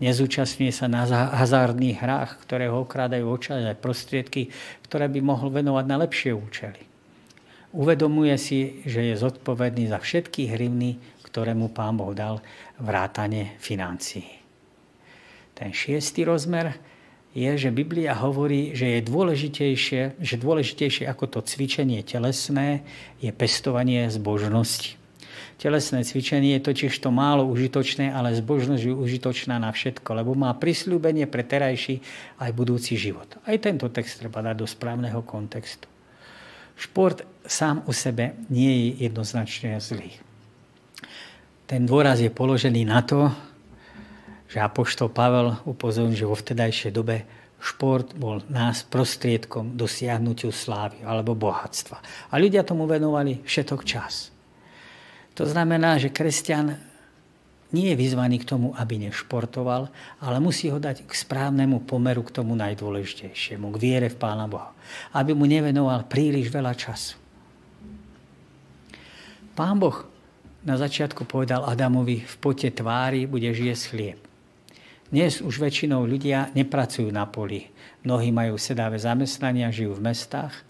Nezúčastňuje 0.00 0.72
sa 0.72 0.88
na 0.88 1.04
hazardných 1.06 2.00
hrách, 2.00 2.30
ktoré 2.42 2.72
ho 2.72 2.82
okrádajú 2.82 3.22
očas 3.28 3.62
aj 3.62 3.78
prostriedky, 3.78 4.48
ktoré 4.88 5.06
by 5.06 5.20
mohol 5.20 5.52
venovať 5.52 5.84
na 5.84 5.96
lepšie 6.00 6.32
účely. 6.32 6.82
Uvedomuje 7.76 8.34
si, 8.40 8.82
že 8.88 9.12
je 9.12 9.14
zodpovedný 9.20 9.92
za 9.92 10.00
všetky 10.00 10.48
hrivny, 10.48 10.98
ktoré 11.28 11.52
mu 11.52 11.70
pán 11.70 12.00
Boh 12.00 12.12
dal 12.16 12.40
vrátane 12.80 13.56
financií. 13.60 14.28
Ten 15.52 15.70
šiestý 15.70 16.24
rozmer 16.24 16.91
je, 17.32 17.50
že 17.56 17.72
Biblia 17.72 18.12
hovorí, 18.12 18.76
že 18.76 19.00
je 19.00 19.08
dôležitejšie, 19.08 20.20
že 20.20 20.34
dôležitejšie 20.36 21.08
ako 21.08 21.24
to 21.28 21.40
cvičenie 21.40 22.04
telesné 22.04 22.84
je 23.24 23.32
pestovanie 23.32 24.04
zbožnosti. 24.12 25.00
Telesné 25.56 26.02
cvičenie 26.02 26.58
je 26.58 26.66
totiž 26.66 26.92
to 26.98 27.14
málo 27.14 27.46
užitočné, 27.48 28.10
ale 28.10 28.34
zbožnosť 28.34 28.82
je 28.82 28.92
užitočná 28.92 29.62
na 29.62 29.70
všetko, 29.70 30.10
lebo 30.12 30.34
má 30.34 30.52
prisľúbenie 30.58 31.30
pre 31.30 31.46
terajší 31.46 32.02
aj 32.42 32.50
budúci 32.52 32.98
život. 32.98 33.30
Aj 33.46 33.56
tento 33.62 33.86
text 33.88 34.20
treba 34.20 34.42
dať 34.42 34.58
do 34.58 34.66
správneho 34.66 35.22
kontextu. 35.22 35.86
Šport 36.76 37.22
sám 37.46 37.86
o 37.86 37.94
sebe 37.94 38.34
nie 38.50 38.90
je 38.90 39.06
jednoznačne 39.06 39.78
zlý. 39.78 40.10
Ten 41.70 41.86
dôraz 41.86 42.20
je 42.20 42.28
položený 42.28 42.82
na 42.84 43.00
to, 43.06 43.30
že 44.52 44.60
Apoštol 44.60 45.08
Pavel 45.08 45.56
upozorňuje, 45.64 46.20
že 46.20 46.28
vo 46.28 46.36
vtedajšej 46.36 46.92
dobe 46.92 47.24
šport 47.56 48.12
bol 48.12 48.44
nás 48.52 48.84
prostriedkom 48.84 49.80
dosiahnutiu 49.80 50.52
slávy 50.52 51.00
alebo 51.08 51.32
bohatstva. 51.32 52.28
A 52.28 52.34
ľudia 52.36 52.60
tomu 52.60 52.84
venovali 52.84 53.40
všetok 53.48 53.80
čas. 53.88 54.28
To 55.40 55.48
znamená, 55.48 55.96
že 55.96 56.12
kresťan 56.12 56.76
nie 57.72 57.88
je 57.88 57.96
vyzvaný 57.96 58.44
k 58.44 58.52
tomu, 58.52 58.76
aby 58.76 59.00
nešportoval, 59.08 59.88
ale 60.20 60.36
musí 60.36 60.68
ho 60.68 60.76
dať 60.76 61.08
k 61.08 61.12
správnemu 61.16 61.88
pomeru 61.88 62.20
k 62.20 62.34
tomu 62.36 62.52
najdôležitejšiemu, 62.52 63.72
k 63.72 63.80
viere 63.80 64.08
v 64.12 64.20
Pána 64.20 64.44
Boha. 64.44 64.76
Aby 65.16 65.32
mu 65.32 65.48
nevenoval 65.48 66.04
príliš 66.04 66.52
veľa 66.52 66.76
času. 66.76 67.16
Pán 69.56 69.80
Boh 69.80 70.04
na 70.60 70.76
začiatku 70.76 71.24
povedal 71.24 71.64
Adamovi, 71.64 72.20
v 72.20 72.36
pote 72.36 72.68
tvári 72.68 73.24
budeš 73.24 73.56
jesť 73.64 73.84
chlieb. 73.88 74.21
Dnes 75.12 75.44
už 75.44 75.60
väčšinou 75.60 76.08
ľudia 76.08 76.48
nepracujú 76.56 77.12
na 77.12 77.28
poli. 77.28 77.68
Mnohí 78.00 78.32
majú 78.32 78.56
sedavé 78.56 78.96
zamestnania, 78.96 79.68
žijú 79.68 80.00
v 80.00 80.08
mestách, 80.08 80.64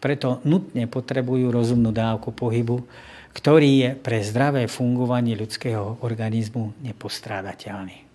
preto 0.00 0.40
nutne 0.48 0.88
potrebujú 0.88 1.52
rozumnú 1.52 1.92
dávku 1.92 2.32
pohybu, 2.32 2.88
ktorý 3.36 3.70
je 3.84 3.90
pre 4.00 4.24
zdravé 4.24 4.64
fungovanie 4.64 5.36
ľudského 5.36 6.00
organizmu 6.00 6.72
nepostrádateľný. 6.80 8.08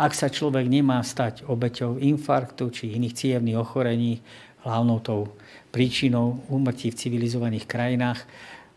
Ak 0.00 0.16
sa 0.16 0.32
človek 0.32 0.64
nemá 0.64 1.04
stať 1.04 1.44
obeťou 1.44 2.00
infarktu 2.00 2.64
či 2.72 2.96
iných 2.96 3.16
cievných 3.20 3.60
ochorení, 3.60 4.24
hlavnou 4.64 5.04
tou 5.04 5.36
príčinou 5.76 6.40
úmrtí 6.48 6.88
v 6.88 6.96
civilizovaných 7.04 7.68
krajinách, 7.68 8.24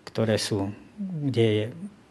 ktoré 0.03 0.35
sú, 0.35 0.67
kde 0.99 1.47
je 1.47 1.65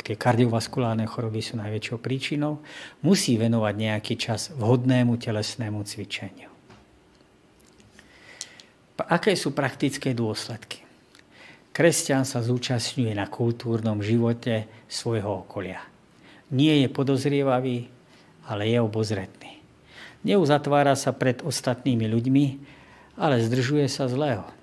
tie 0.08 0.16
kardiovaskulárne 0.16 1.04
choroby 1.04 1.44
sú 1.44 1.60
najväčšou 1.60 2.00
príčinou, 2.00 2.64
musí 3.04 3.36
venovať 3.36 3.74
nejaký 3.76 4.14
čas 4.16 4.48
vhodnému 4.56 5.20
telesnému 5.20 5.84
cvičeniu. 5.84 6.48
Aké 8.98 9.36
sú 9.36 9.52
praktické 9.52 10.16
dôsledky? 10.16 10.82
Kresťan 11.76 12.24
sa 12.24 12.42
zúčastňuje 12.42 13.12
na 13.14 13.28
kultúrnom 13.28 14.00
živote 14.02 14.66
svojho 14.88 15.46
okolia. 15.46 15.84
Nie 16.50 16.82
je 16.82 16.88
podozrievavý, 16.90 17.86
ale 18.48 18.72
je 18.72 18.80
obozretný. 18.80 19.60
Neuzatvára 20.24 20.96
sa 20.98 21.14
pred 21.14 21.44
ostatnými 21.44 22.08
ľuďmi, 22.10 22.46
ale 23.20 23.44
zdržuje 23.44 23.86
sa 23.86 24.10
zlého. 24.10 24.57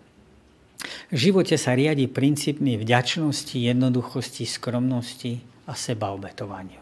V 1.13 1.30
živote 1.30 1.54
sa 1.54 1.78
riadi 1.78 2.10
princípmi 2.10 2.82
vďačnosti, 2.82 3.54
jednoduchosti, 3.54 4.50
skromnosti 4.50 5.38
a 5.70 5.78
sebaobetovaniu. 5.78 6.82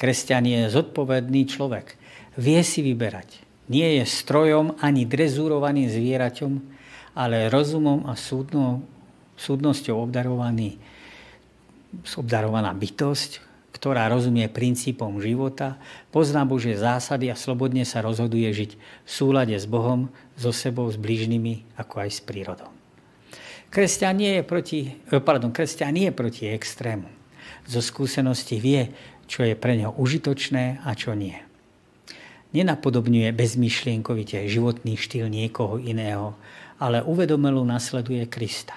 Kresťan 0.00 0.48
je 0.48 0.60
zodpovedný 0.72 1.44
človek. 1.44 2.00
Vie 2.40 2.64
si 2.64 2.80
vyberať. 2.80 3.44
Nie 3.68 4.00
je 4.00 4.08
strojom 4.08 4.80
ani 4.80 5.04
drezúrovaným 5.04 5.92
zvieraťom, 5.92 6.52
ale 7.12 7.52
rozumom 7.52 8.08
a 8.08 8.16
súdnou, 8.16 8.80
súdnosťou 9.36 10.08
obdarovaný, 10.08 10.80
obdarovaná 12.16 12.72
bytosť, 12.72 13.44
ktorá 13.76 14.08
rozumie 14.08 14.48
princípom 14.48 15.20
života, 15.20 15.76
pozná 16.08 16.48
Božie 16.48 16.72
zásady 16.72 17.28
a 17.28 17.36
slobodne 17.36 17.84
sa 17.84 18.00
rozhoduje 18.00 18.48
žiť 18.48 18.70
v 19.04 19.10
súlade 19.12 19.52
s 19.52 19.68
Bohom, 19.68 20.08
so 20.40 20.56
sebou, 20.56 20.88
s 20.88 20.96
blížnymi, 20.96 21.76
ako 21.76 22.06
aj 22.06 22.10
s 22.16 22.20
prírodou. 22.24 22.77
Kresťan 23.68 24.16
nie 24.16 24.32
je 24.40 24.42
proti, 24.44 24.80
eh, 24.88 25.20
pardon, 25.20 25.52
kresťan 25.52 25.92
nie 25.92 26.08
je 26.08 26.14
proti 26.16 26.44
extrému. 26.48 27.08
Zo 27.68 27.84
skúsenosti 27.84 28.56
vie, 28.56 28.88
čo 29.28 29.44
je 29.44 29.52
pre 29.52 29.76
neho 29.76 29.92
užitočné 29.92 30.80
a 30.80 30.90
čo 30.96 31.12
nie. 31.12 31.36
Nenapodobňuje 32.56 33.28
bezmyšlienkovite 33.36 34.48
životný 34.48 34.96
štýl 34.96 35.28
niekoho 35.28 35.76
iného, 35.76 36.32
ale 36.80 37.04
uvedomelu 37.04 37.60
nasleduje 37.60 38.24
Krista. 38.24 38.72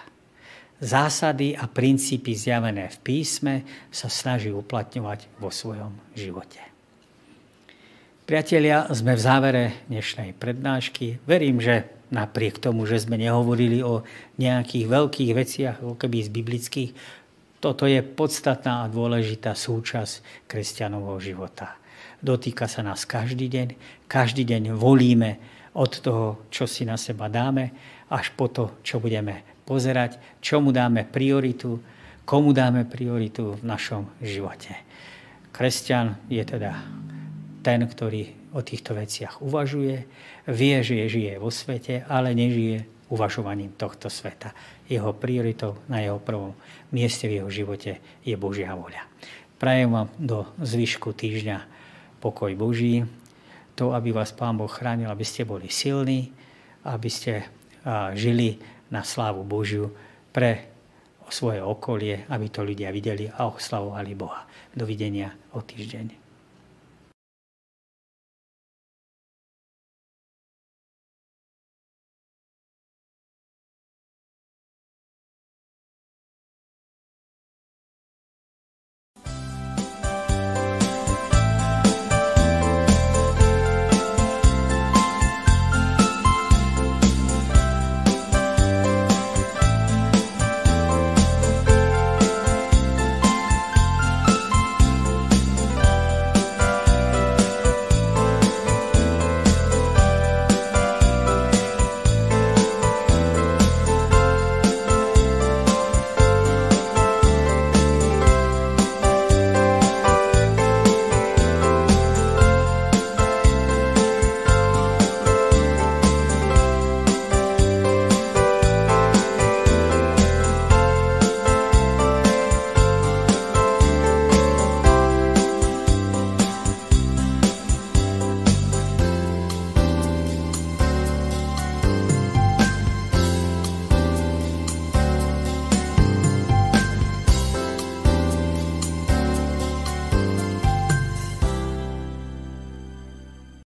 Zásady 0.82 1.56
a 1.56 1.72
princípy 1.72 2.36
zjavené 2.36 2.92
v 2.92 2.98
písme 3.00 3.54
sa 3.94 4.12
snaží 4.12 4.52
uplatňovať 4.52 5.40
vo 5.40 5.54
svojom 5.54 5.96
živote. 6.18 6.60
Priatelia, 8.28 8.90
sme 8.92 9.16
v 9.16 9.22
závere 9.22 9.64
dnešnej 9.88 10.36
prednášky. 10.36 11.22
Verím, 11.24 11.62
že 11.64 12.01
napriek 12.12 12.60
tomu, 12.60 12.84
že 12.86 13.02
sme 13.02 13.16
nehovorili 13.16 13.80
o 13.82 14.04
nejakých 14.38 14.86
veľkých 14.86 15.32
veciach, 15.32 15.76
ako 15.80 15.96
keby 15.96 16.18
z 16.28 16.30
biblických, 16.30 16.92
toto 17.62 17.86
je 17.86 18.02
podstatná 18.02 18.84
a 18.84 18.92
dôležitá 18.92 19.54
súčasť 19.54 20.46
kresťanovho 20.50 21.22
života. 21.22 21.78
Dotýka 22.22 22.66
sa 22.66 22.82
nás 22.82 23.06
každý 23.06 23.50
deň. 23.50 23.68
Každý 24.10 24.46
deň 24.46 24.74
volíme 24.74 25.38
od 25.78 25.92
toho, 26.02 26.50
čo 26.50 26.66
si 26.66 26.84
na 26.84 26.98
seba 26.98 27.30
dáme, 27.30 27.72
až 28.12 28.34
po 28.34 28.50
to, 28.50 28.82
čo 28.84 29.00
budeme 29.00 29.46
pozerať, 29.64 30.20
čomu 30.44 30.74
dáme 30.74 31.08
prioritu, 31.08 31.80
komu 32.26 32.52
dáme 32.52 32.84
prioritu 32.84 33.56
v 33.56 33.64
našom 33.64 34.10
živote. 34.20 34.74
Kresťan 35.54 36.18
je 36.28 36.44
teda 36.44 36.76
ten, 37.62 37.86
ktorý 37.86 38.41
o 38.52 38.60
týchto 38.60 38.96
veciach 38.96 39.40
uvažuje, 39.40 40.04
vie, 40.48 40.76
že 40.84 41.08
žije 41.08 41.40
vo 41.40 41.48
svete, 41.48 42.04
ale 42.08 42.36
nežije 42.36 42.84
uvažovaním 43.12 43.76
tohto 43.76 44.08
sveta. 44.08 44.56
Jeho 44.88 45.16
prioritou 45.16 45.80
na 45.88 46.04
jeho 46.04 46.20
prvom 46.20 46.56
mieste 46.92 47.28
v 47.28 47.44
jeho 47.44 47.50
živote 47.52 48.00
je 48.24 48.36
Božia 48.36 48.76
voľa. 48.76 49.08
Prajem 49.60 49.92
vám 49.92 50.10
do 50.20 50.48
zvyšku 50.60 51.16
týždňa 51.16 51.64
pokoj 52.20 52.52
Boží, 52.56 53.08
to, 53.76 53.96
aby 53.96 54.12
vás 54.12 54.36
Pán 54.36 54.60
Boh 54.60 54.70
chránil, 54.70 55.08
aby 55.08 55.24
ste 55.24 55.48
boli 55.48 55.72
silní, 55.72 56.32
aby 56.84 57.10
ste 57.10 57.48
žili 58.14 58.60
na 58.92 59.02
slávu 59.02 59.48
Božiu 59.48 59.90
pre 60.36 60.70
svoje 61.32 61.64
okolie, 61.64 62.28
aby 62.28 62.52
to 62.52 62.68
ľudia 62.68 62.92
videli 62.92 63.32
a 63.32 63.48
oslavovali 63.48 64.12
Boha. 64.20 64.44
Dovidenia 64.76 65.32
o 65.56 65.64
týždeň. 65.64 66.21